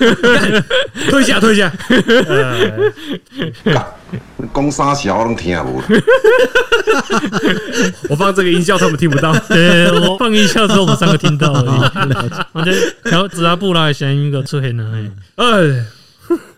[1.09, 1.71] 退下，退下。
[2.27, 2.93] 呃
[4.53, 5.81] 讲啥小我拢听无。
[8.09, 9.33] 我放这个音效，他们听不到。
[9.47, 11.69] 对，我放音效之后，我们三个听到而已。
[12.51, 12.71] 我这
[13.09, 14.83] 调子阿布拉的声音个出现了。
[14.93, 15.85] 哎，哎，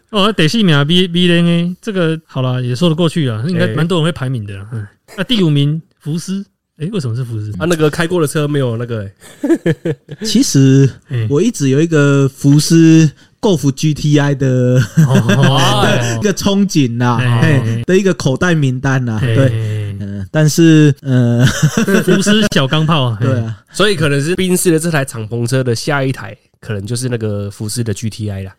[0.09, 3.75] 哦，第四名，B B N A，这个好了，也说得过去啊，应该哎。
[3.75, 4.65] 蛮多人会排名的啦。
[4.71, 6.45] 嗯，那第五名福斯，
[6.77, 7.51] 哎，为什么是福斯？
[7.59, 9.95] 啊，那个开过的车没有那个、欸。
[10.23, 11.27] 其实哎。
[11.29, 13.09] 我一直有一个福斯
[13.41, 15.85] Golf GTI 的哦
[16.21, 19.19] 一个憧憬呐，哎的一个口袋名单呐。
[19.21, 19.95] 对，
[20.31, 28.55] 但是呃，福斯小钢炮，嘿 对，啊，所以可能是宾士的这台敞篷车的下一台，可能就是那个福斯的 GTI 啦。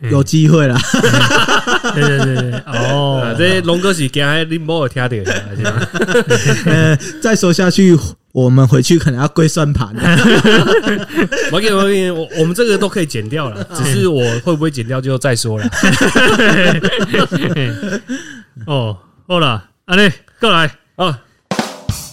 [0.10, 0.78] 有机会啦。
[1.94, 5.24] 对对对对，啊，哦，这龙哥是惊你冇有听到的，
[7.22, 7.96] 再说下去，
[8.32, 9.94] 我们回去可能要跪算盘。
[11.50, 15.66] 我给我给我我们这个都可以剪掉了，只是我会不会剪掉就再说了。
[18.66, 21.18] 哦，好了，阿力过来，啊，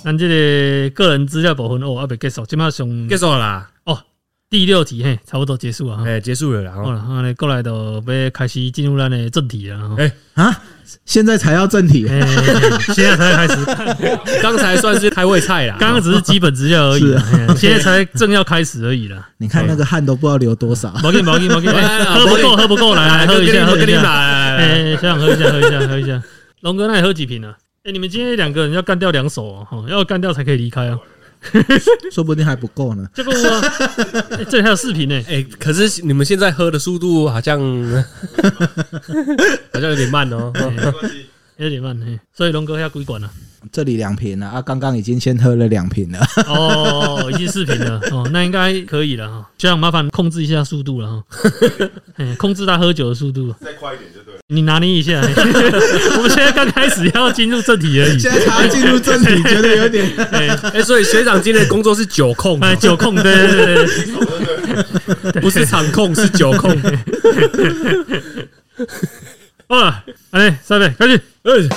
[0.03, 3.69] 咱这个个人资料部分哦，还没结束，今麦上结束了啦，
[4.49, 6.03] 第六题嘿，差不多结束了哈。
[6.05, 6.73] 哎，结束了啦。
[6.75, 9.95] 哦好了，好嘞，过来就要开始进入咱的正题了哈。
[9.97, 10.61] 哎啊，
[11.05, 12.21] 现在才要正题，哎，
[12.93, 13.65] 现在才开始，
[14.43, 17.17] 刚才算是开胃菜啦，刚刚只是基本资料而已
[17.57, 19.27] 现在才正要开始而已啦。
[19.39, 20.93] 你看那个汗都不知道流多少。
[21.01, 24.03] 毛巾毛巾毛巾，哎哎喝不够喝不够，来来喝一下喝一下。
[24.03, 24.55] 买。
[24.57, 26.21] 哎，想喝一下喝一下喝一下。
[26.61, 27.55] 龙哥，那你喝几瓶呢？
[27.83, 30.97] 哎，你们今天两个人要干掉两手哦，哈要干掉才可以离开哦。
[32.13, 33.05] 说不定还不够呢。
[33.13, 33.35] 这个我，
[34.37, 35.21] 欸 这里还有视频呢。
[35.27, 37.59] 哎，可是你们现在喝的速度好像
[39.73, 40.53] 好像有点慢哦。
[41.57, 43.29] 有点慢嘿，所以龙哥要归管了。
[43.71, 46.19] 这里两瓶了啊，刚刚已经先喝了两瓶了。
[46.47, 49.49] 哦，已经四瓶了哦，那应该可以了哈。
[49.58, 51.23] 这样麻烦控制一下速度了哈，
[52.17, 54.39] 哎控制他喝酒的速度，再快一点就对了。
[54.47, 55.21] 你拿捏一下。
[55.21, 55.34] 嘿
[56.17, 58.19] 我们现在刚开始要进入正题而已。
[58.19, 60.06] 现在才进入正题，觉得有点
[60.73, 66.78] 哎，所以学长今天的工作是酒控哦，哎，酒控，对对对对，不是场控，是酒控。
[69.67, 71.19] 好了，哎，三位开始。
[71.43, 71.69] 嗯，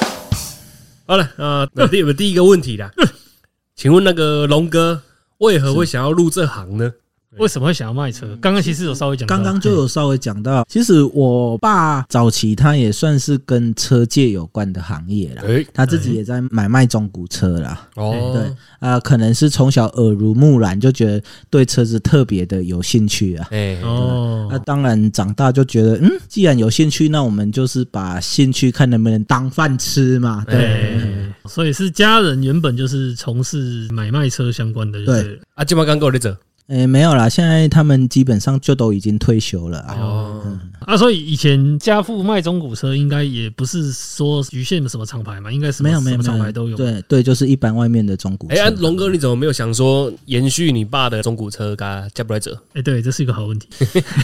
[1.06, 2.90] 好了，呃，那第我们第一个问题啦，
[3.76, 5.00] 请问那个龙哥
[5.38, 6.92] 为何会想要入这行呢？
[7.38, 8.26] 为什么会想要卖车？
[8.40, 17.88] 刚刚其实有稍微讲到，刚刚就有稍微讲到，其实我爸早期他也算是跟车界有关的行业啦，哎，他自己也在买卖中古车啦。
[17.94, 23.48] 哦，对啊、可能是从小耳濡目染，就觉得对车子特别的有兴趣啊。
[23.50, 24.48] 哎，哦。
[24.50, 30.44] 那、，当然长大就觉得，嗯，既然有兴趣，那我们就是把兴趣看能不能当饭吃嘛。
[30.46, 35.40] 对，哎，所以是家人原本就是从事买卖车相关的，对。
[35.54, 36.34] 啊，今晚刚够你走
[36.68, 39.94] 诶、没有啦，现在他们基本上就都已经退休了啊。
[40.00, 40.42] 哦，
[40.80, 46.76] 啊，所以以前家父卖中古车，应该也不是说局限什么厂牌嘛，应该什么没有没有厂没牌都有。
[46.76, 48.56] 对对，就是一般外面的中古車。
[48.56, 52.60] 哎，啊龙哥，你怎么没有想说延续你爸的中古车，给他加不来者？
[52.74, 53.68] 哎，对，这是一个好问题。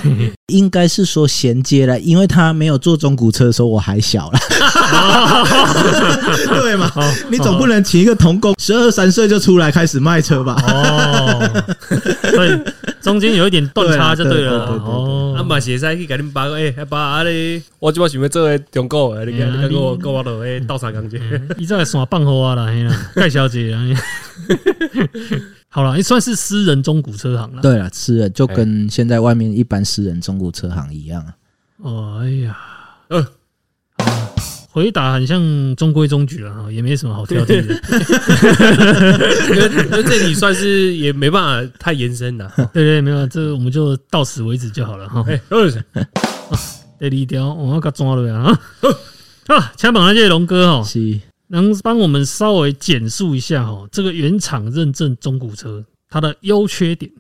[0.53, 4.39] 应该是说衔接了，因为他没有做中古车的时候我还小了，
[6.61, 6.91] 对嘛？
[7.31, 10.63] 你总不能请一个童工十二三岁就出来开始卖车吧？
[10.67, 11.22] 哦，
[12.31, 12.61] 所以
[13.01, 14.67] 中间有一点断差就对了。
[14.67, 21.19] 哦，啊，嘛是会使去甲恁爸讲，诶，啊爸啊咧，我即摆想要做诶中国诶，你看，哎呀你看我我落诶斗相共者。
[21.59, 23.83] 伊这个线放好啊啦，嘿啦，盖小姐啊。
[25.69, 27.63] 好了，也算是私人中古车行了。
[27.63, 31.35] 对了，私人就跟现在外面一般私人中古车行一样啊。
[31.79, 32.57] 哦，哎呀，
[33.09, 33.27] 呃
[34.73, 37.75] 回答很像中规中矩了哈，也没什么好挑剔的。
[39.53, 42.51] 因为因为这里算是也没办法太延伸了。
[42.73, 45.23] 对对，没有，这我们就到此为止就好了哈。
[45.29, 45.69] 哎，呃
[47.11, 48.59] 第二条，我要给它抓了呀。
[49.49, 57.13] 啊，前榜那届龙哥哦，是，能帮我们稍微简述一下哈，这个原厂认证中古车它的优缺点。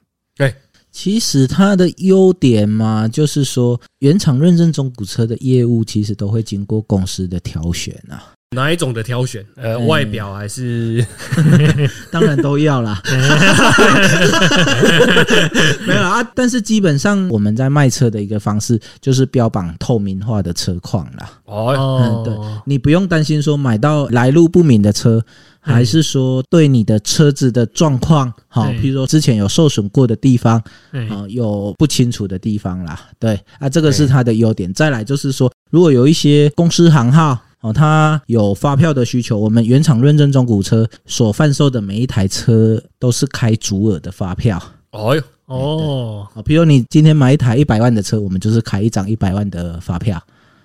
[0.92, 8.22] 其实它的优点嘛，就是说原厂认证中古车的业务其实都会经过公司的挑选啊，
[8.54, 9.42] 哪一种的挑选？
[9.56, 11.04] 呃，外表还是
[12.12, 13.00] 当然都要啦。
[15.86, 21.30] 没有啦啊，但是基本上我们在卖车的一个方式就是标榜透明化的车况啦。
[21.46, 22.34] 哦，嗯，对，
[22.66, 25.24] 你不用担心说买到来路不明的车，
[25.62, 34.70] 还是说对你的车子的状况，好，对譬如说之前有受损过的地方，哎啊，有不清楚的地方啦，对啊，这个是它的优点。
[34.74, 37.38] 再来就是说，如果有一些公司行号。
[37.62, 44.60] 哦，它有发票的需求，我们原厂认证中古车所贩售的每一台车都是开足额的发票。
[44.90, 50.20] 哦哟，哦，啊，比如你今天买一台一百万的车，我们就是开一张一百万的发票。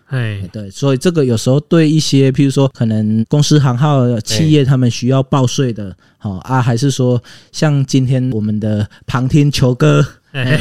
[0.07, 10.57] 哎，对，所以这个有时候对一些，譬如说可能公司行号企业他们需要报税的，好、啊，还是说像今天我们的旁听球哥，哎，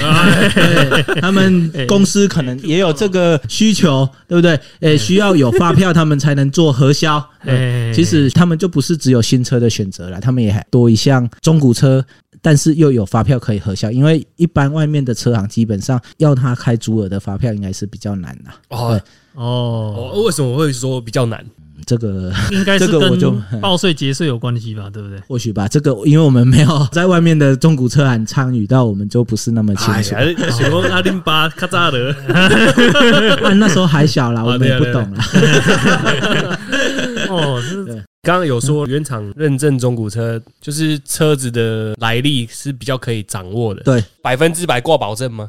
[1.21, 4.59] 他们公司可能也有这个需求，对不对？
[4.81, 7.17] 诶，需要有发票，他们才能做核销。
[7.41, 12.05] 哎其实他们就不是只有新车的选择了，他们也还多一项中古车，
[12.43, 13.93] 但是又有发票可以核销。
[13.93, 18.51] 因为一般外面的车行基本上要他开足额的发票，应该是比较难的。
[18.71, 19.01] 哦
[19.37, 21.45] 哦，哦，为什么会说比较难？
[21.85, 25.21] 这个应该是这个我就跟报税节税有关系吧，对不对？
[25.29, 30.17] 或许吧，这个因为我们没有在外面的中古车行参与到，我们就不是那么清楚。
[30.91, 32.11] 阿林巴卡扎的，
[33.45, 35.25] 啊，那时候还小啦，我们也不懂啦。
[37.31, 37.85] 哦，这
[38.23, 45.47] 刚刚有说原厂认证中古车，就是车子的来历是比较可以掌握的，对，百分之百挂保证吗？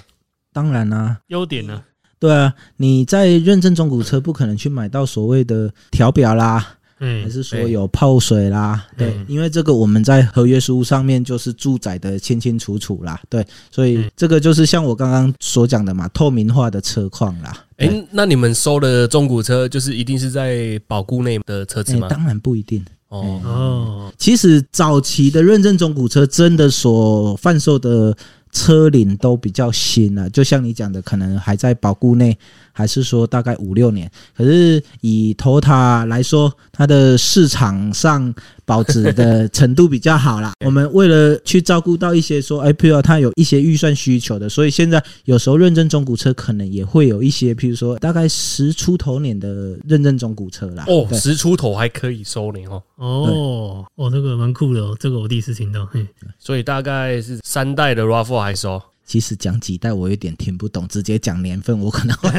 [0.54, 1.82] 当然啦、优点呢？
[2.20, 8.86] 对啊，你在认证中古车不可能去买到所谓的调表啦，嗯还是说有泡水啦？
[8.98, 13.22] 对嗯，因为这个我们在合约书上面就是注载的清清楚楚啦。
[13.30, 17.66] 对，所以嗯这个就是像我刚刚所讲的嘛，透明化的车况啦。
[17.78, 22.08] 哎、对那你们收的中古车就是一定是在保固内的车子吗？
[22.08, 22.84] 哎当然不一定。
[23.10, 28.14] 哦，哦，其实早期的认证中古车真的所贩售的
[28.58, 32.36] 车龄都比较新了，就像你讲的，可能还在保固内，
[32.78, 34.08] 还是说大概五六年。
[34.36, 38.32] 可是以 Toyota 来说，它的市场上
[38.66, 40.54] 保值的程度比较好啦。
[40.63, 50.86] 我们为了去照顾到一些说，哎，譬如说它有一些预算需求的，所以现在有时候认证中古车可能也会有一些，譬如说大概十出头年的认证中古车啦。
[50.88, 55.84] 哦，十出头还可以收呢哦，哦，哦，这个蛮酷的哦，这个我第一次听到。
[55.88, 56.06] 嘿，
[56.38, 58.80] 所以大概是三代的 RAV4 还收。
[59.08, 62.30] 其实讲几代我有点听不懂，直接讲年份我可能会。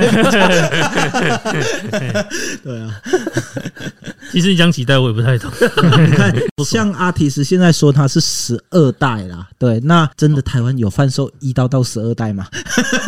[2.63, 3.01] 对啊，
[4.31, 5.51] 其实你讲几代我也不太懂。
[6.07, 6.31] 你看
[6.63, 12.47] 像阿提斯现在说他是十二代啦，对，那真的台湾有贩售一刀到十二代吗？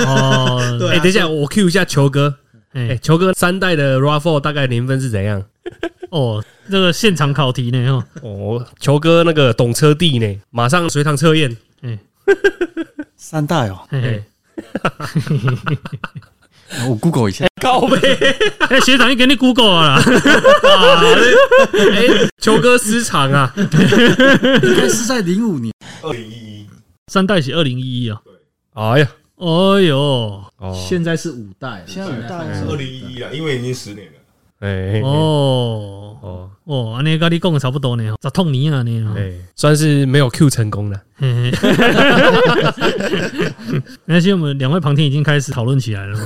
[0.07, 0.59] 哦，
[0.91, 2.35] 哎、等一下，我 Q 一下球哥。
[2.73, 5.45] 哎、哎，球哥三代的 RAV4 大概年份是怎样？
[6.11, 11.55] 哦，这个现场考题呢，哦，哦，球哥那个懂车帝呢，马上随堂测验。
[13.17, 13.81] 三代哦，
[16.89, 17.97] 我 Google 一下，靠背，
[18.71, 20.03] 哎，学长，你给你 Google 了啦，
[21.75, 23.53] 哎，球哥失常啊！
[23.57, 23.67] 应
[24.77, 25.75] 该是在零五年。
[26.03, 26.67] 二零一一，
[27.09, 28.21] 三代写二零一一啊，
[28.75, 29.47] 哎呀，哎
[29.83, 29.99] 呦，
[30.59, 34.20] 哦，现在是五代，现在五代是二零一一了，因为已经十年了。
[34.61, 41.01] 哎，哦，哦哦，哦，安尼跟你讲的差不多呢，咋痛你啊呢，哎，算是没有 Q 成功了。
[41.17, 41.51] 嘿嘿
[44.07, 46.19] 没关系， 我们两位旁听已经开始讨论起来了。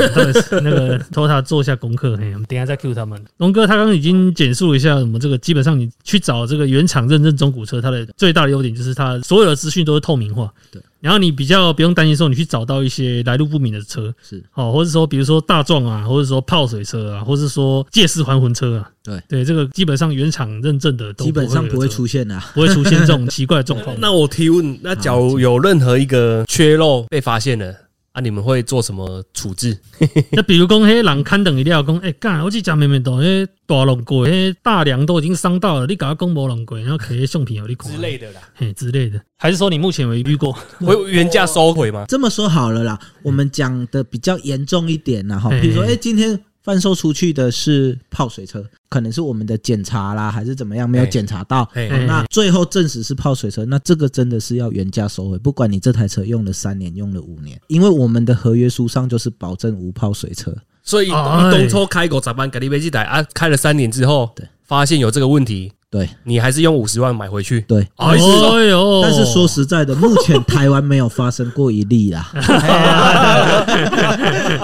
[0.62, 3.20] 那个托他做一下功课，嘿，我们等下再 Q 他们。
[3.36, 10.52] 龙哥他刚刚已经简述了一下，我们这个基本上你去找这个原厂认证中古车，它的最大的优点就是它所有的资讯都是透明化。
[10.70, 18.90] 对，然后你比较不用担心说你去找到一些来路不明的车，是哦，或者说比如说大众啊，或者说泡水车啊，或者说借尸还魂车啊。
[19.04, 22.42] 对对，这个基本上原厂认证的都基本上不会出现啊。
[22.54, 23.94] 不会出现这种 奇怪的状况。
[24.00, 27.70] 那我提问，那假如有任何一个缺漏被发现了
[28.14, 29.76] 啊，你们会做什么处置
[30.30, 38.40] 那比如讲，嘿人看等一料讲，哎、干，我去讲明明都迄大龙龟，迄大梁都已经伤到了，你搞他讲无龙龟，然后摕迄相片有，你看之类的啦？
[38.54, 40.56] 嘿之类的，还是说你目前没遇过？
[40.78, 42.04] 会原价收回吗？
[42.06, 51.68] 这么说好了啦，我们讲的比较严重一点啦哈，嘿比如说，哎、今天贩售出去的是泡水车，可能是我们的检查啦，还是怎么样没有嘿检查到，
[52.06, 60.56] 那最后证实是泡水车，那这个真的是要原价收回，不管你这台车用了三年，用了五年，因为我们的合约书上就是保证无泡水车。
[60.82, 62.48] 所以哎东抽开狗咋办？
[62.48, 67.60] 给你飞机台啊，开了三年之后，对，发现有这个问题，对你还是用五十万买回去。
[67.62, 72.30] 对，哎呦但是说实在的，目前台湾没有发生过一例啦。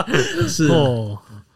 [0.48, 0.68] 是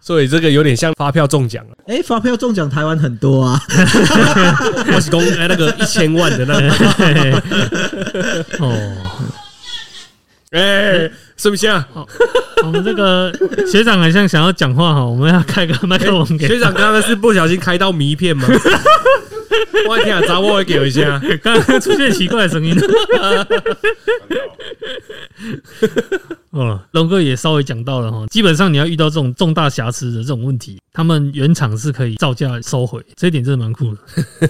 [0.07, 1.71] 所以这个有点像发票中奖了。
[1.87, 3.59] 哎，发票中奖台湾很多啊。
[4.95, 7.43] 我是公哎那个一千万的那个，
[8.61, 8.97] 哦，
[10.55, 11.87] 哎，是不是啊？
[12.63, 13.33] 我们这个
[13.71, 18.47] 学长好像想要讲话哈，我们要开个麦克风给 学长刚刚是不小心开到迷片吗？
[19.89, 21.21] 我天啊，砸我会给一下。
[21.43, 22.75] 刚刚出现奇怪的声音。
[26.51, 34.49] 哦，龙哥也稍微讲到了哈，基本上你要遇到这种重大瑕疵的这种问题，他们原厂是可以造价收回，这一点真的蛮酷的。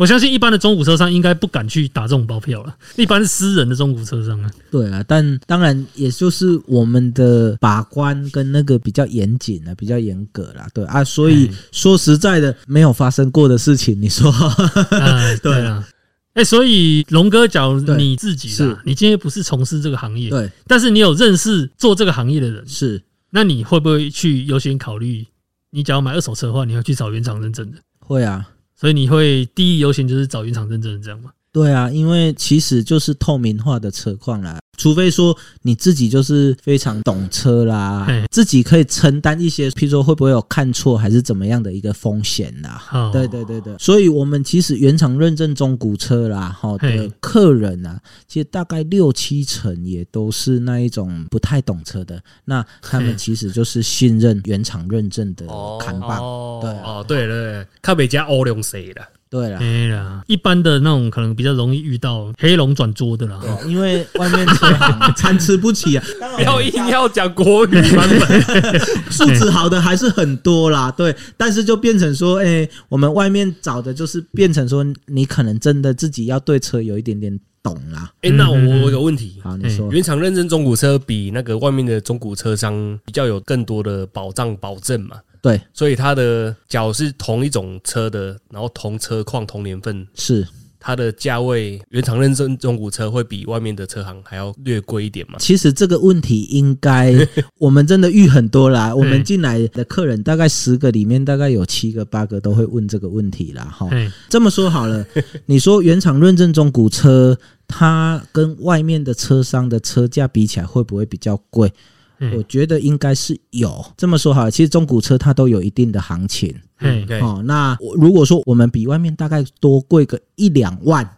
[0.00, 14.32] 我相信一般的中古车商应该不敢去打这种包票了，一般私人的中古车商啊，对啊，但当然也就是我们的把关跟那个比较严谨啊，比较严格啦，对啊，所以说实在的，没有发生过的事情，你说
[14.90, 15.86] 啊，对啊。
[16.32, 18.70] 哎、所以龙哥，假如你自己是。
[18.70, 20.50] 啦，你今天不是从事这个行业，对。
[20.66, 23.02] 但是你有认识做这个行业的人，是。
[23.30, 25.26] 那你会不会去优先考虑？
[25.70, 28.48] 你假如买二手车的话，你要去找原厂认证的，会啊，
[28.80, 31.32] 所以你会第一优先就是找原厂认证的，这样吗？
[31.52, 42.80] 对啊，因为其实就是透明化的车况啦，除非说你自己就是非常懂车啦，自己可以承担一些，譬如说会不会有看错还是怎么样的一个风险啦。
[42.92, 55.46] 哦对对对对，所以我们其实原厂认证中古车啦，哈的客人啊，其实大概六七成也都是那一种不太懂车的，那他们其实就是信任原厂认证的
[55.80, 56.22] 看棒。
[56.22, 59.02] 哦对啊哦，对对对，看北家欧龙谁的？
[59.30, 63.38] 对了，哎啦，一般的那种可能比较容易遇到黑龙转桌的啦。
[63.40, 66.04] 对因为外面车行参差不齐啊，
[66.36, 68.80] 不要硬要讲国语版本。
[69.08, 78.10] 素质好的还是很多啦，对，但是就变成说，哎、我们外面找的就是变成说，你可能真的自己要对车有一点点懂啦。
[78.22, 90.46] 哎，那我我有个问题，好，你说，原厂认证中古车比那个外面的中古车商比较有更多的保障保证嘛，对，所以它的假如是同一种车的，然后同车况同年份，是，
[90.78, 95.38] 它的价位原厂认证中古车会比外面的车行还要略贵一点嘛？
[95.38, 97.14] 其实这个问题应该
[97.58, 98.94] 我们真的遇很多啦。
[98.94, 103.64] 我们进来的客人大概十个里面，大概有七个八个都会问这个问题啦。
[103.64, 105.04] 哈，哎，这么说好了，
[105.46, 111.72] 你说原厂认证中古车，它跟外面的车商的车价比起来，会不会比较贵？
[112.20, 113.84] 嗯我觉得应该是有。
[113.96, 116.54] 这么说好了，其实中古车它都有一定的行情。
[116.80, 121.10] 嗯，对，哦，那我如果说我们比外面大概多贵个一两万，哎，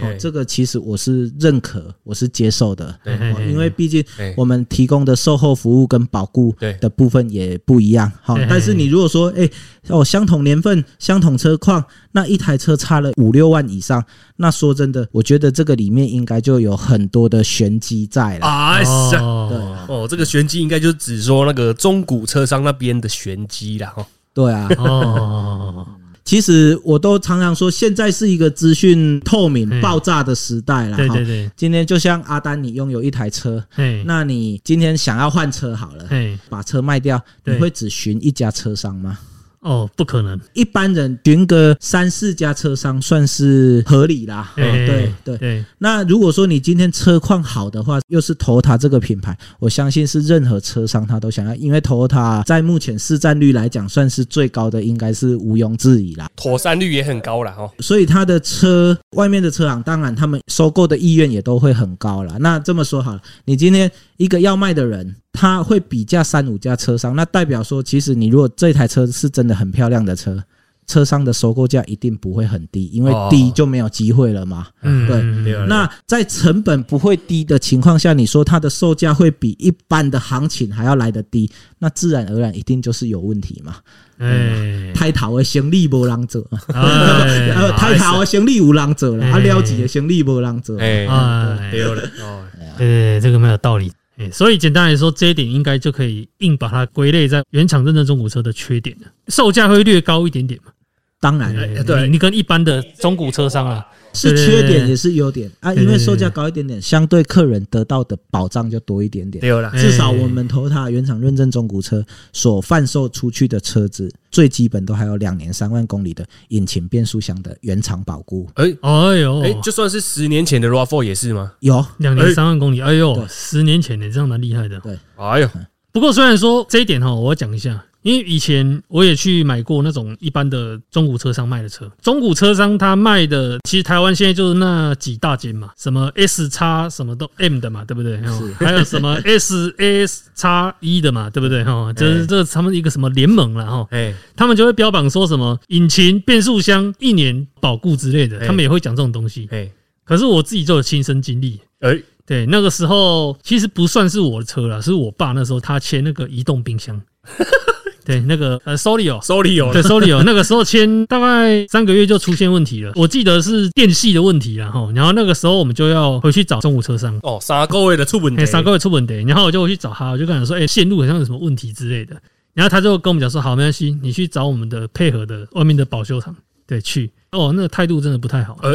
[0.00, 2.98] 哦，这个其实我是认可，我是接受的。
[3.04, 4.04] 对哦，因为毕竟
[4.36, 8.10] 我们提供的售后服务跟保固的部分也不一样。
[8.22, 9.48] 好但是你如果说，哎，
[9.88, 14.04] 哦，相同年份、相同车况，那一台车差了五六万以上，
[14.36, 18.46] 那说真的，我觉得这个里面应该就有很多的玄机在了。
[18.46, 24.06] 啊是啊哦，哦，这个玄机应该就只说那个中古车商那边的玄机了，哈。
[24.34, 25.84] 对啊，哦，
[26.28, 30.90] 其实我都常常说，现在是一个资讯透明、嗯爆炸的时代了。
[30.90, 39.18] 哈对对对，今天就像阿丹，你拥有一台车，哎，那你今天想要换车好了，哎，把车卖掉，你对会只寻一家车商吗？
[39.60, 44.52] 哦，不可能，一般人寻个三四家车商算是合理啦。
[44.56, 45.38] 哦哎对对。
[45.38, 56.28] 对，那如果说你今天车况好的话，又是 Toyota 这个品牌，我相信是任何车商他都想要，因为 Toyota 在目前市占率来讲算是最高的，应该是毋庸置疑啦。
[56.36, 57.70] 妥善率也很高啦，哦。
[57.80, 62.36] 所以他的车外面的车行，当然他们收购的意愿也都会很高啦。
[62.40, 70.42] 那这么说好了，你今天一个要卖的人，他会比价三五家车商，那代表说，其实你如果这台车是真的很漂亮的车，
[70.88, 74.66] 车商的收购价一定不会很低，因为哦低就没有机会了嘛。
[74.82, 75.06] 嗯，
[75.44, 83.76] 对那在成本不会低的情况下，你说它的售价会比一般的行情还要来得低，那自然而然一定就是有问题嘛。
[84.18, 86.44] 哎，太头的行李无人做，
[86.74, 90.76] 哎呃，抬头的生意有人做了，啊，哎了钱的生意无人做。
[90.80, 92.42] 哎，哎，对了，哦，
[92.76, 93.92] 对，这个蛮有道理。
[94.18, 100.72] 哎，所以简单来说，这一点应该就可以硬把它归类在原厂认证中古车的缺点了，售价会略高一点点嘛。
[101.20, 109.40] 当然了对你你跟一般的中古车商啊，是缺点也是优点啊，因为售价高一点点，相对客人得到的保障就多一点点。
[109.40, 118.48] 对了，哎至少我们投塔原厂认证中古车所贩售出去的车子，最基本都还有两年三万公里的引擎变速箱的原厂保固。
[118.54, 118.74] 哎。
[118.80, 121.52] 哎呦，哎，就算是十年前的 RAV4 也是吗？
[121.60, 121.84] 有。
[121.98, 124.80] 两年三万公里，哎呦，十年前的，这样蛮厉害的。
[124.80, 124.98] 对。
[125.16, 125.48] 哎呦，
[125.92, 138.16] 不过虽然说这一点哈，我要讲一下，因为以前我也去买过那种一般的中古车商卖的车，中古车商他卖的，其实台湾现在就是那几大间嘛，什么 S 叉什么都 M 的嘛，对不对？
[138.24, 141.64] 哦还有什么 S S 叉一的嘛，对不对？
[141.64, 148.46] 哈，就是这他们一个什么联盟了哈，哎，他们就会标榜说什么引擎、变速箱一年保固之类的，哎。
[148.46, 149.48] 他们也会讲这种东西。
[149.50, 149.68] 哎，
[150.04, 157.00] 可是我自己就有亲身经历，哎，对，那个时候其实不算是我的车了，是我爸那时候他签那个移动冰箱，
[158.08, 168.40] 对，那个呃，Solio，Solio，对，Solio 那个时候签大概三个月就出现问题了，我记得是电系的问题然后然后那个时候我们就要回去找中古车商，哦，三个月的出问题。
[168.40, 172.16] 哎，，三个月出问题，然后我就回去找他，我就跟他说，哎，线路好像有什么问题之类的，
[172.54, 176.34] 然后他就跟我们讲说，好，没关系，你去找我们的配合的外面的保修厂，
[176.66, 178.70] 对，去，哦，那个态度真的不太好，哎，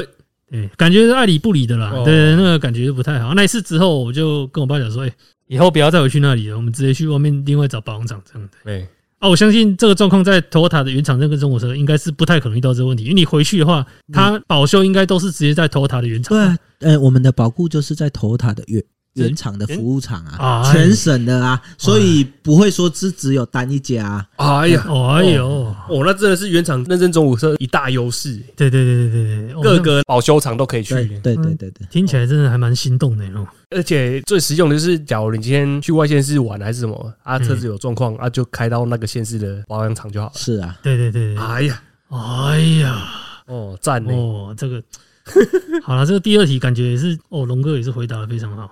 [0.52, 1.92] 对，感觉是爱理不理的啦。
[1.92, 2.04] 哦。
[2.06, 3.34] 对，那个感觉就不太好。
[3.34, 5.12] 那一次之后，我就跟我爸讲说：“哎、
[5.48, 8.48] 以后不要再回去那里了，我们直接去外面另外找保养厂这样。
[8.48, 8.88] 的。
[9.24, 16.38] 哎，”啊，我相信这个状况在 Toyota 的原厂这个中国车应该是不太可能遇到这个问题，因为你回去的话，它保修应该都是直接在 Toyota 的原厂。
[16.38, 18.84] 对啊，呃，我们的保固就是在投塔的原
[19.16, 20.74] 原厂的服务厂啊，哎。
[20.74, 24.28] 全省的啊，所以不会说只只有单一家啊。
[24.38, 25.48] 哎呀，哦，哎呦，
[25.88, 30.94] 哦，那真的是原厂认证中古车一大优势，对对对对对对，哦各个保修厂都可以去。
[30.96, 31.36] 对。
[31.36, 33.48] 对对对听起来真的还蛮心动的哦。
[33.70, 40.34] 而且最实用的就是，假如你今天去外县市玩还是什么啊，车子有状况啊，就开到那个县市的保养厂就好了。
[40.36, 43.04] 是啊，对对对对，哎呀，哎呀，
[43.48, 44.04] 哦，赞！
[44.06, 44.82] 哦，这个。
[45.82, 48.70] 好了，这个第二题感觉也是哦，龙哥也是回答的非常好。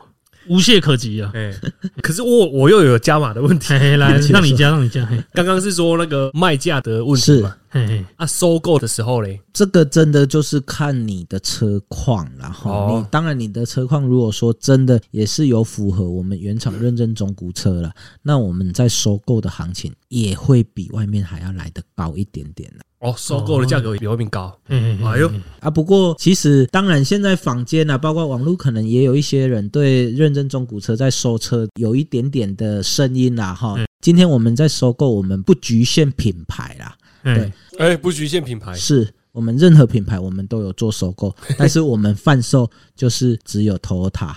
[0.47, 1.31] 无懈可击啊！
[1.33, 1.53] 哎，
[2.01, 3.67] 可是我我又有加码的问题。
[3.69, 5.21] 嘿，嘿，来 让你加，让你加，嘿。
[5.33, 7.41] 刚刚是说那个卖价的问题是。
[7.41, 7.55] 嘛？
[7.69, 12.99] 嘿嘿，啊，收购的时候嘞，这个真的就是看你的车况，然后哦。
[12.99, 24.55] 你当然你的车况如果说真的也是有符合我们原厂认证中古车了，那我们在收购的行情也会比外面还要来得高一点点啦哦，收购的价格比外面高。
[24.65, 25.69] 嘿嘿嘿哎呦，啊。
[25.69, 33.85] 不过其实当然现在坊间啊，包括网络，可能也有一些人对认证中古车在收车有一点点的声音啦，哈嗯。
[34.01, 44.35] 今天我们在收购，我们不局限品牌啦，对哎，不局限品牌，是我们任何品牌我们都有做收购， 但是我们贩售就是只有 Toyota。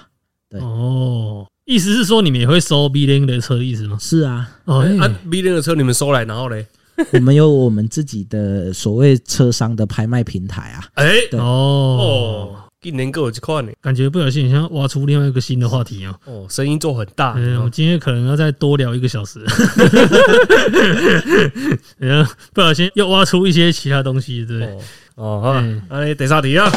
[0.49, 3.99] 对哦，意思是说你们也会收 B 零的车的意思吗？
[4.01, 6.67] 是啊，哦，哎啊哎，B 零的车你们收来，然后嘞，
[7.12, 10.84] 我们有我们自己的所谓车商的拍卖平台啊。
[10.95, 11.40] 哎，对。
[11.40, 11.45] 哦。
[11.45, 16.14] 哦，今年够有几块呢，感觉不小心像挖出另外一个新的话题啊。
[16.26, 19.40] 哦，声音做很大，嗯，我哦今天可能要再多聊一个小时，
[21.99, 24.64] 然后不小心又挖出一些其他东西，对？
[24.66, 24.78] 哦
[25.16, 26.70] 哦哈嗯，哎，第三题啊，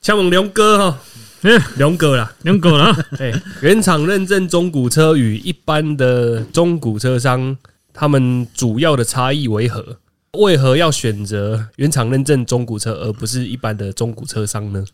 [0.00, 0.98] 请问龙哥哈，
[1.42, 7.56] 嗯，龙哥啦，两狗了啊， 哎，原厂认证中古车与一般的中古车商，
[7.98, 9.98] 他们主要的差异为何？
[10.38, 14.84] 为何要选择原厂认证中古车，而不是一般的中古车商呢？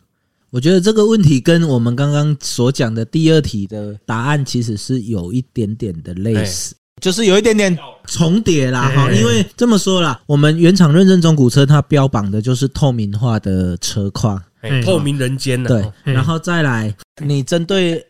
[0.49, 6.73] 我觉得这个问题跟我们刚刚所讲的第二题的答案其实是有一点点的类似。
[6.99, 7.77] 就是有一点点
[8.07, 14.41] 重叠啦哈，哎因为这么说啦，我们原厂认证中古车它标榜的就是透明化的车况，
[14.83, 15.67] 透明人间呢？
[15.69, 18.03] 对然后再来，你针对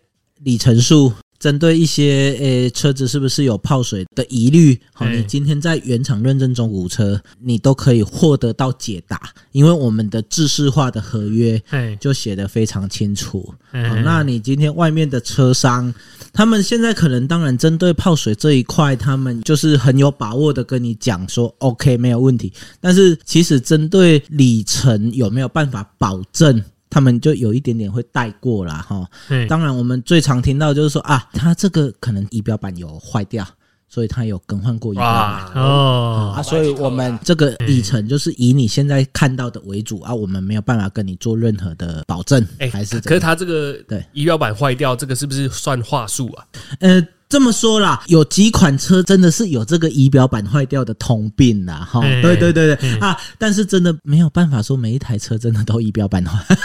[0.44, 1.12] 里程数，
[1.46, 13.54] 针对一些诶、车子是不是有泡水的疑虑，好，嗯你今天在原厂认证中古车，你都可以获得到解答，因为我们的制式化的合约哎，就写得非常清楚。
[13.74, 15.94] 哎好，那你今天外面的车商，
[16.34, 26.60] 他们现在可能当然针对泡水这一块，他们就是很有把握的跟你讲说 OK 没有问题，但是其实针对里程有没有办法保证？
[26.96, 29.06] 他们就有一点点会带过啦，哈。
[29.28, 33.46] 哎当然，我们最常听到就是说啊，它这个可能仪表板有坏掉，
[33.90, 35.14] 所以它有更换过仪表板。
[35.14, 46.48] 哇，哦啊，所以我们这个里程就是以你现在看到的为主啊，我们没有办法跟你做任何的保证，哎，还是可是它这个对仪表板坏掉，这个是不是算话术啊？
[46.80, 56.56] 呃，这么说啦，有几款车真的是有这个仪表板坏掉的通病啦，哈，哎对对对对哎啊，但是真的没有办法说每一台车真的都仪表板坏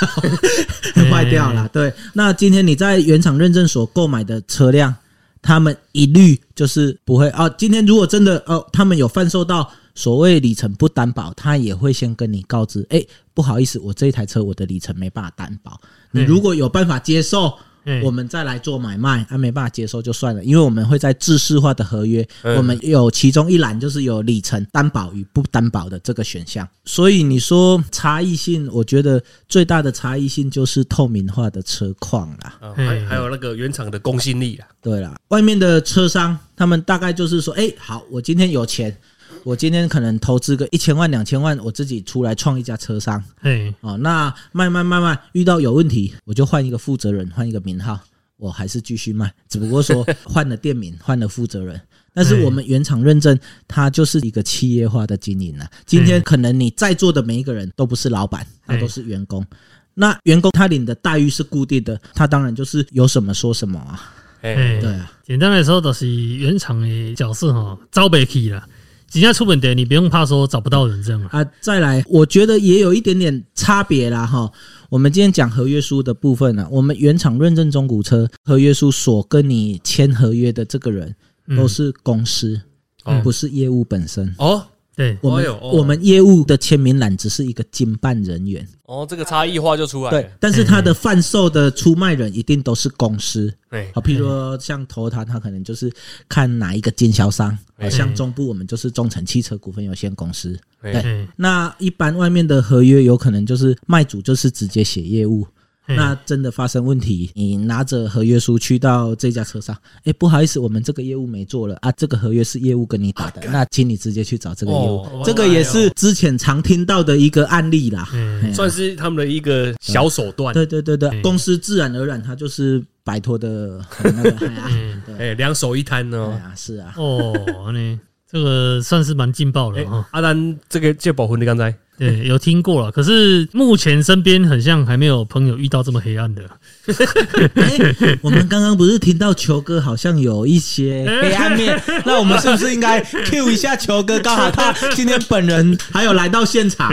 [1.10, 1.66] 坏掉了。
[1.72, 4.94] 对，那今天你在原厂认证所购买的车辆，
[5.40, 7.48] 他们一律就是不会啊。
[7.48, 13.02] 今天如果真的哦，他们有贩售到所谓里程不担保，他也会先跟你告知，哎，
[13.32, 15.80] 不好意思，我这一台车我的里程没办法担保，
[16.10, 17.54] 你嗯如果有办法接受。
[17.84, 26.66] 嗯我们再来做买卖，啊，没办法接受就算了，因为我们会在制式化的合约，嗯我们有其中一栏就是有里程担保与不担保的这个选项。
[26.84, 32.58] 所以你说差异性，我觉得最大的差异性就是透明化的车况啦。
[32.60, 34.66] 啊，还嗯还有那个原厂的公信力啦。
[34.82, 38.96] 对啦，外面的车商他们大概就是说，哎、好，我今天有钱，
[39.44, 43.22] 我今天可能投资个一千万、两千万，我自己出来创一家车商。
[43.40, 47.98] 哎，哦，那卖卖卖卖，遇到有问题，我就换一个负责人，换一个名号，
[48.36, 51.80] 我还是继续卖，只不过说 换了店名，换了负责人。
[52.12, 53.38] 但是我们原厂认证，
[53.68, 55.66] 它就是一个企业化的经营了。
[55.86, 59.46] 今天可能你在座的每一个人都不是老板，他都是员工。
[59.94, 64.12] 那员工他领的待遇是固定的，他当然就是有什么说什么啊。
[64.40, 68.66] 哎，哎，对啊，简单来说，就是原厂的角色哈，招不起啦。
[69.12, 71.40] 人家出本的，你不用怕说找不到人这样啊。
[71.40, 74.50] 啊，再来，我觉得也有一点点差别啦哈。
[74.88, 81.14] 我们今天讲合约书的部分呢、我们原厂认证中古车合约书所跟你签合约的这个人
[81.48, 82.60] 嗯都是公司，
[83.02, 84.32] 而不是业务本身。
[84.38, 84.64] 哦
[84.96, 85.70] 对，我们、哎哦。
[85.72, 90.20] 我们业务的签名栏只是一个经办人员，哦，这个差异化就出来了。
[90.22, 93.52] 对，但是他的贩售的出卖人一定都是公司。
[93.70, 95.90] 哎，好，譬如说像投他，他可能就是
[96.28, 100.58] 看哪一个经销商，哎像中部我们就是中诚汽车股份有限公司。
[100.82, 105.59] 哎对哎，那一般外面的合约有可能就是卖主就是直接写业务，哎
[105.96, 114.96] 那真的发生问题，你拿着合约书去到这家车上，哎，不好意思，我们这个业务没做了啊，这个合约是业务跟你打的，那请你直接去找这个业务。
[115.02, 118.08] 哦，这个也是之前常听到的一个案例啦。
[118.54, 120.52] 算是他们的一个小手段。
[120.54, 121.22] 对对对对，嗯。
[121.22, 124.50] 公司自然而然它就是摆脱的很那个，
[125.18, 126.30] 哎两手一摊哎哦。
[126.32, 127.32] 呀，是啊，哦，
[127.72, 128.00] 呢，
[128.32, 130.06] 这个算是蛮劲爆了哎哈。
[130.12, 136.42] 阿丹这个借保魂的刚才对，有听过了，可是目前身边很像还没有朋友遇到这么黑暗的。
[137.56, 144.18] 哎，我们刚刚不是听到球哥好像有一些黑暗面，那我们是不是应该 Q 一下球哥？
[144.20, 146.88] 刚好他今天本人还有来到现场，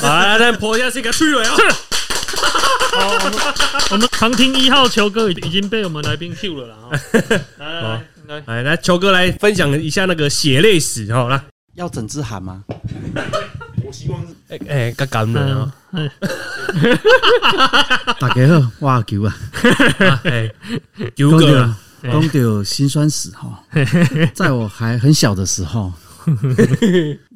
[0.00, 1.54] 啊，咱婆下是一个趣味啊。
[3.90, 6.76] 我们旁听一号球哥已已经被我们来宾 Q 了啦。
[6.80, 6.90] 哈
[7.60, 11.40] 来来来来，来来，球哥来分享一下那个血泪史哈，来，
[11.74, 12.64] 要整只喊吗？
[14.48, 16.10] 哎哎，刚感人啊，嗯，
[18.20, 19.36] 大家好，我阿球啊，
[20.00, 20.50] 啊哎，
[21.14, 23.62] 九讲到讲到辛酸史哈，
[24.34, 25.92] 在我还很小的时候，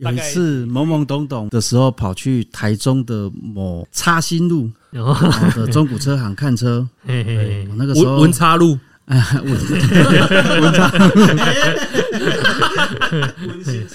[0.00, 4.68] 有一次懵懵懂懂的时候，跑去台中的某叉新路
[5.54, 7.66] 的中古车行看车，嘿嘿嘿。
[7.70, 8.32] 我那个时候文
[9.42, 11.10] 文插路，
[13.08, 13.90] 哎文文章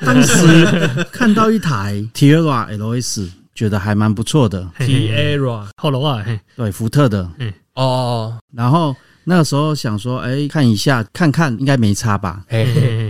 [0.00, 0.66] 当时
[1.10, 6.22] 看到一台 Tierra LS，觉得还蛮不错的，T 嘿 era 后楼啊，
[6.54, 7.30] 对，福特的。
[7.74, 8.94] 哦，然后
[9.24, 12.44] 那个时候想说，哎，看一下看看，应该没差吧。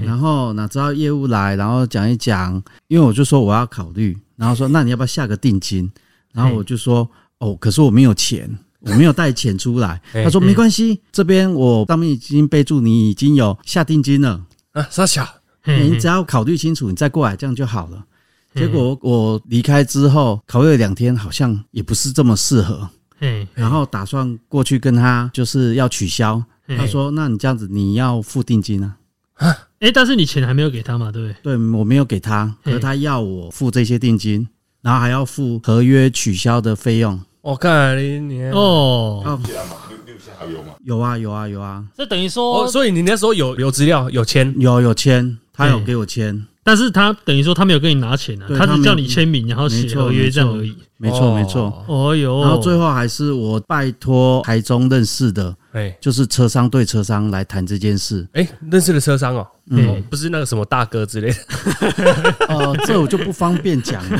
[0.05, 5.91] 然后哪知道业务来，然后讲一讲，因为我就说我要考虑，然后说那你要不要下个定金？
[6.33, 8.49] 然后我就说哦，可是我没有钱，
[8.83, 10.01] 我没有带钱出来。
[10.13, 14.41] 他说没关系，这边我上面已经备注你已经有下定金了，
[14.73, 15.27] 啊，傻小，
[15.63, 18.05] 嘿 你只要考虑清楚，你再过来这样就好了。
[18.55, 22.89] 结果我离开之后，考虑了两天，好像也不是这么适合，
[23.21, 26.43] 嗯，然后打算过去跟他就是要取消。
[26.77, 28.97] 他说：“那你这样子，你要付定金啊？”
[29.81, 31.57] 哎，但是你钱还没有给他嘛，对不对？
[31.57, 34.47] 对我没有给他，可是他要我付这些定金，
[34.81, 37.21] 然后还要付合约取消的费用。
[37.43, 39.57] 我看你你哦，哦，六
[40.07, 40.75] 六下还有吗？
[40.85, 50.73] 有啊有啊有啊，这等于哦，说，所以你那时候有有资料有签，有有签，他有嗯给我签，但是他等于说他没有跟你拿钱啊，对他只叫你签名，然后写错合约这样而已。
[50.99, 51.85] 没错没错。
[51.89, 55.97] 哦哟，然后最后还是我拜托台中认识的，哎。
[56.01, 58.27] 就是车商对车商来谈这件事。
[58.33, 59.89] 哎，认识的车商哦，嗯。
[59.89, 61.37] 哦不是那个什么大哥之类的，
[62.49, 64.19] 呃， 这我就不方便讲了。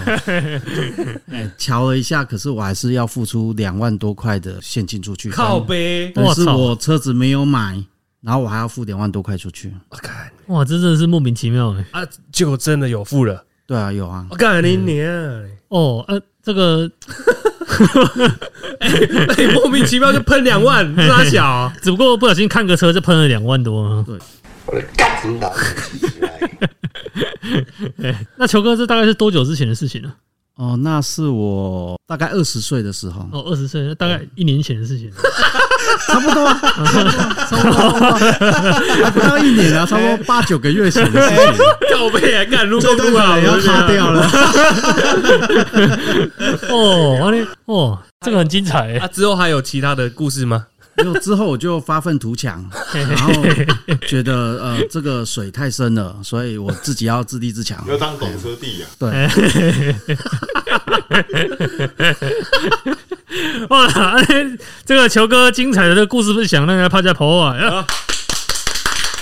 [1.31, 5.31] 哎，瞧了一下，可是我还是要付出两万多块的现金出去。
[5.31, 6.57] 靠背，但是我操。
[6.57, 7.83] 我车子没有买，
[8.21, 9.73] 然后我还要付两万多块出去。
[9.89, 10.31] 我看。
[10.47, 11.85] 哇，这真的是莫名其妙哎。
[11.93, 14.27] 啊，结果真的有付了，对啊，有啊。
[14.31, 15.07] 我，看你娘，
[15.69, 16.91] 哦，呃，这个
[18.81, 24.05] 哎，莫名其妙就喷两万， 拉小啊，只不过不小心看个车就喷了两万多啊。
[24.67, 26.51] 我的干什么老起来？
[28.11, 30.13] 哎，那球哥这大概是多久之前的事情呢？
[30.57, 35.11] 哦，那是我大概二十岁的时候，哦，二十岁，大概一年前的事情。
[36.09, 36.45] 差不多，
[37.49, 37.81] 差不多，
[39.05, 41.45] 还不到一年啊，差不多八九个月前的事情。
[41.97, 44.29] 靠背啊，干如果不好要卡掉了。
[46.71, 49.09] 哦，完了，哦，这个很精彩啊，哎。
[49.13, 50.67] 之后还有其他的故事吗？
[50.99, 53.33] 就之后我就发愤图强， 然后
[54.07, 57.83] 觉得呃这个水太深了，所以我自己要自立自强。
[57.89, 58.85] 要当懂车帝啊！
[58.99, 59.27] 对，
[63.71, 64.27] 哇，哎
[64.85, 67.55] 这个球哥精彩的这个故事分享，那个帕加婆啊。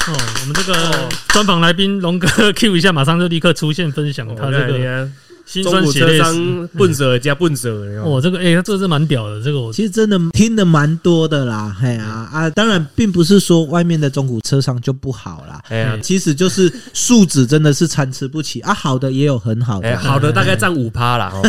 [0.08, 5.08] 哦，我们这个专访来宾龙哥 Q 一下，马上就立刻出现分享他这个
[5.54, 6.22] 个辛中古车酸血泪史。
[6.22, 7.70] 商笨蛇加笨蛇，
[8.04, 12.50] 哦，这个哎，这个是蛮屌的，这个我其实真的听的蛮多的啦，嘿啊啊！
[12.50, 21.42] 当然，并不是说外面的中古车商就不好啦，哎呀，其实就是素质真的是参差不齐啊，好的也有很好哎，的，好的大概占五趴啦，哦，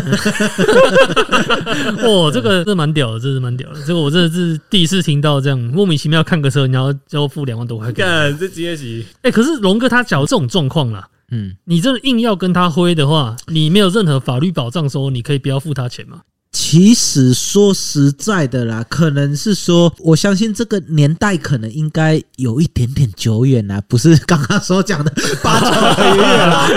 [2.27, 7.91] 哦，这个这蛮屌的，这是蛮屌的，这个我真的是第一次听到这样莫名其妙看个车，然后就付两万多块。
[7.91, 16.21] 干这直接起，哎、可是龙哥他假如这种状况啦，嗯，你真的硬要跟他挥的话，你没有任何法律保障，说你可以不要付他钱吗？
[16.51, 25.09] 其实说实在的啦，可能是说，我相信这个年代可能应该有一点点久远啦，不是刚刚所讲的
[25.41, 26.67] 八九个月啦。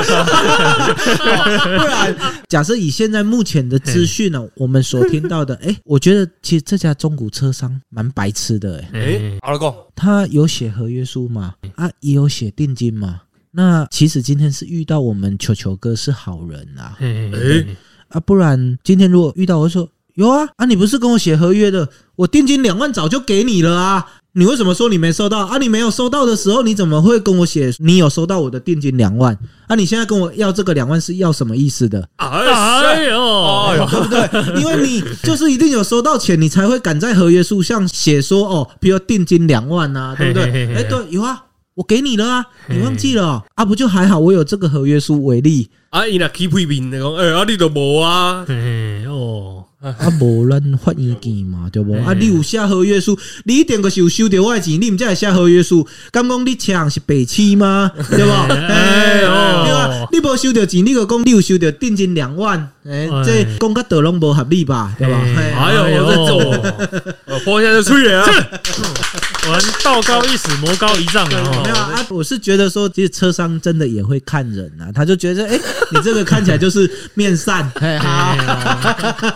[1.64, 2.16] 不然，
[2.48, 11.54] 假设以现在目前的资讯呢，我们所听到的，哎，我觉得其实这家中古车商蛮白痴的，哎，哎，好了够，他有写合约书嘛？
[11.74, 13.22] 啊，也有写定金嘛？
[13.56, 17.66] 那其实今天是遇到我们球球哥是好人啊，哎嘿
[18.08, 25.58] 啊，不然今天如果遇到我说有啊啊，你不是跟我写合约的，我定金两万早就给你了啊，你为什么说你没收到啊？
[25.58, 29.38] 你没有收到的时候，你怎么会跟我写你有收到我的定金两万
[29.68, 29.76] 啊？
[29.76, 32.08] 你现在跟我要这个两万是要什么意思的？
[32.16, 34.60] 哎哎呦，对不对？
[34.60, 40.74] 因为你就是一定有收到钱，你才会敢在合约书上写说哦，比如定金两万啊，对不对？
[40.74, 41.44] 哎，对，有啊。
[41.74, 43.64] 我给你了啊，你忘记了哦啊？
[43.64, 48.44] 不就还好，我有这个合约书为例啊，伊若 keep 批评，你讲，哎，啊，你都无啊？
[48.48, 51.92] 哎哦，啊，无咱发意见嘛，对不？
[52.04, 55.84] 啊，你有写合约书，你一定个是有收到我的钱，你毋才会写合约书。
[56.12, 57.90] 敢讲你抢是白痴吗？
[58.08, 58.46] 对吧？
[58.50, 60.06] 哎哦对啊？
[60.12, 64.94] 你无收到钱，你个讲你有收到定金两万，哎，这讲甲倒拢无合理吧？
[64.96, 65.20] 对吧？
[65.36, 68.24] 哎哎呦，我在做，我泼一下就吹了
[69.44, 69.50] 啊！
[69.50, 71.92] 玩道高一尺，魔高一丈啊没有啊！
[71.94, 75.58] 啊，我是觉得说，其实车商真的也会看人啊，他就觉得，哎、
[75.92, 78.36] 你这个看起来就是面善，嘿好，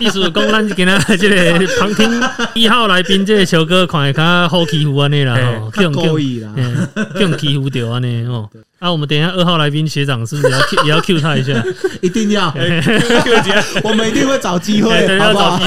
[0.00, 2.22] 意思讲，咱今仔这个旁听
[2.54, 6.52] 一号来宾，这个小哥看会较好欺负安尼啦，吼， 较故意啦。
[6.56, 8.48] 嗯，被我们欺负掉安尼哦。
[8.78, 11.52] 啊，我们等一下二号来宾学长是不是也要 Q 也要 Q 他一下？
[12.00, 12.54] 一定要，
[13.82, 15.58] 我们一定会找机会好不好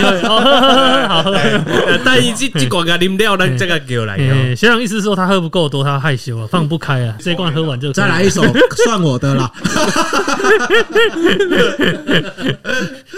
[1.10, 1.32] 好喝。
[1.34, 4.32] 呃但一这这罐甲啉了，咱这个叫来哦。
[4.32, 8.44] 哎，学长意思是说他喝不够多，他害羞啊，放不开啊，这罐喝完就再来一首，
[8.86, 9.52] 算我的啦。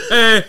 [0.10, 0.40] 哎，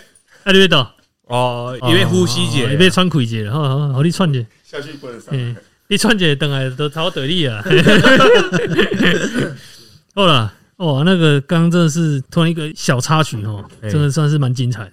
[0.43, 0.91] 啊，你别倒，
[1.27, 5.55] 哦，因为呼吸哦你节，别穿开者，好好好，你穿者，下去不能上。
[5.87, 7.63] 嗯，你穿者等来都超得力啊。
[10.15, 14.91] 好了，哦，那个刚刚真的是突然一个小插曲哦，哎真的算是蛮精彩的。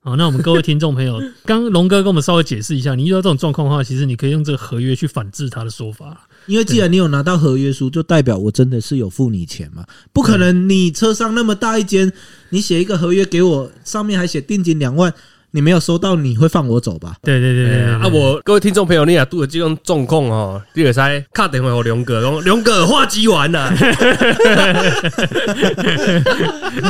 [0.00, 6.28] 好，那我们各位听众朋友，刚 刚龙哥跟我们稍微解释一下，你遇到这种状况的话，其实你可以用这个合约去反制他的说法。
[6.46, 12.10] 因为既然你有拿到合约书，就代表我真的是有付你钱嘛，不可能你车上那么大一间，
[12.50, 15.12] 你写一个合约给我，上面还写定金两万，
[15.50, 17.16] 你没有收到，你会放我走吧？
[17.22, 21.00] 对对对对对，啊，我各位听众朋友，你也拄有这种状况哦，你会使
[21.32, 23.68] 打电话给龙哥，讲龙哥话机完了，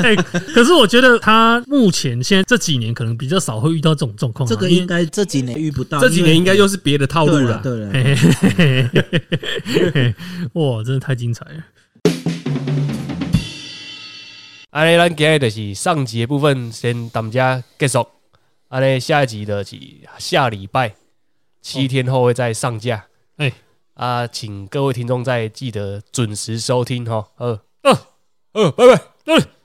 [0.02, 0.16] 哎，
[0.52, 7.60] 可是我觉得他目前现在这几年可能比较少会遇到这种状况啊，这个应该这几年遇不到，这几年应该又是别的套路了。
[7.62, 9.08] 对了，对了，嘿嘿嘿嘿
[9.64, 10.14] 嘿嘿
[10.54, 11.62] 哇，真的太精彩了！
[14.70, 18.04] 阿雷，咱今日就是上集的部分先到遮结束。
[18.68, 19.76] 安尼，下一集就是
[20.18, 20.94] 下礼拜
[21.62, 23.06] 七天后会再上架。
[23.36, 23.52] 哎
[23.94, 27.28] 啊，请各位听众再记得准时收听哈。
[27.36, 27.98] 呃呃
[28.52, 29.02] 呃，拜拜。
[29.24, 29.57] 呃